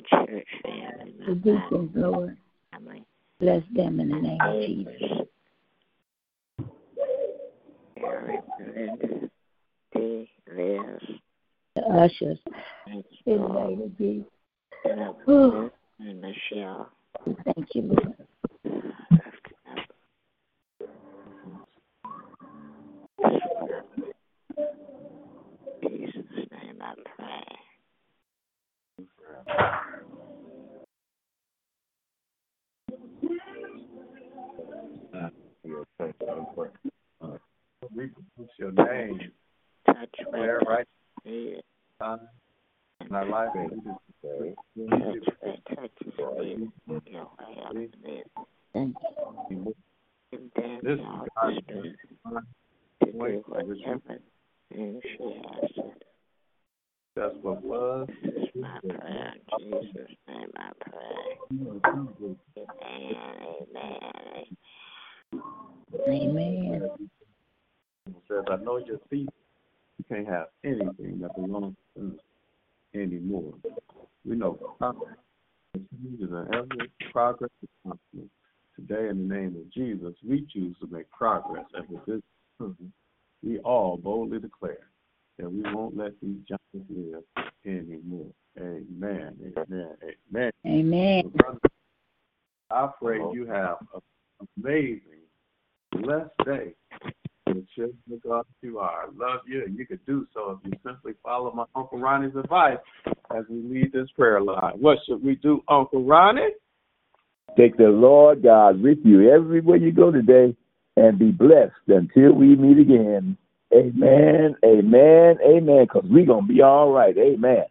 [0.09, 2.37] church family, The deacons, Lord,
[3.39, 4.93] bless them in the name of Jesus.
[5.01, 5.27] neighbors.
[7.97, 9.29] Eric, Linda,
[11.75, 12.39] The ushers,
[12.87, 14.27] in the name of Jesus.
[14.85, 15.63] And up Whew.
[15.63, 16.89] Liz and Michelle.
[17.43, 18.15] Thank you, Lord.
[18.63, 18.93] Lifting
[19.69, 19.79] up
[25.81, 27.43] In Jesus' name I pray.
[35.13, 35.29] Uh,
[35.63, 36.71] your touch, uh, for-
[37.21, 37.37] uh,
[37.95, 38.07] We
[38.37, 39.31] put your name
[39.85, 40.87] Touch there, where right?
[41.25, 41.63] needed.
[41.99, 42.27] Time
[43.01, 43.49] in our life.
[43.55, 43.99] and we just-
[44.75, 46.71] we need Touch where touches needed.
[47.05, 48.29] Your way up needed.
[48.73, 49.75] Thank to-
[50.31, 52.07] And then This is y'all God's spirit to
[53.11, 54.19] do Wait, whatever
[54.69, 55.93] thing she has to do.
[57.15, 58.07] That's what was.
[58.55, 59.33] My prayer.
[59.59, 61.39] In Jesus' name I pray.
[61.51, 62.13] Amen.
[63.73, 64.57] Amen.
[66.07, 66.89] Amen.
[68.07, 69.29] It says, I know your feet.
[69.97, 72.19] You can't have anything that belongs to us
[72.93, 73.53] anymore.
[74.25, 75.17] We know progress
[75.75, 78.31] is an every progress is constant.
[78.75, 82.91] Today, in the name of Jesus, we choose to make progress as a business.
[83.43, 84.87] We all boldly declare
[85.37, 87.23] that we won't let these giants live
[87.65, 88.31] anymore.
[88.57, 89.35] Amen.
[89.57, 90.51] Amen.
[90.99, 91.31] Amen.
[91.39, 91.57] Amen.
[92.71, 93.31] I pray uh-huh.
[93.31, 95.01] you have an amazing,
[95.93, 96.73] blessed day.
[97.45, 99.05] The children of God you are.
[99.05, 102.35] I love you, and you can do so if you simply follow my Uncle Ronnie's
[102.35, 102.77] advice
[103.35, 104.73] as we lead this prayer line.
[104.79, 106.49] What should we do, Uncle Ronnie?
[107.57, 110.55] Take the Lord God with you everywhere you go today
[110.95, 113.35] and be blessed until we meet again.
[113.73, 117.17] Amen, amen, amen, because we're going to be all right.
[117.17, 117.65] Amen.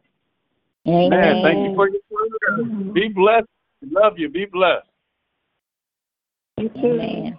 [0.89, 1.11] Amen.
[1.11, 2.18] Man, thank you for your prayer.
[2.93, 3.47] Be blessed.
[3.83, 4.29] Love you.
[4.29, 4.87] Be blessed.
[6.59, 7.01] You too.
[7.01, 7.39] Amen.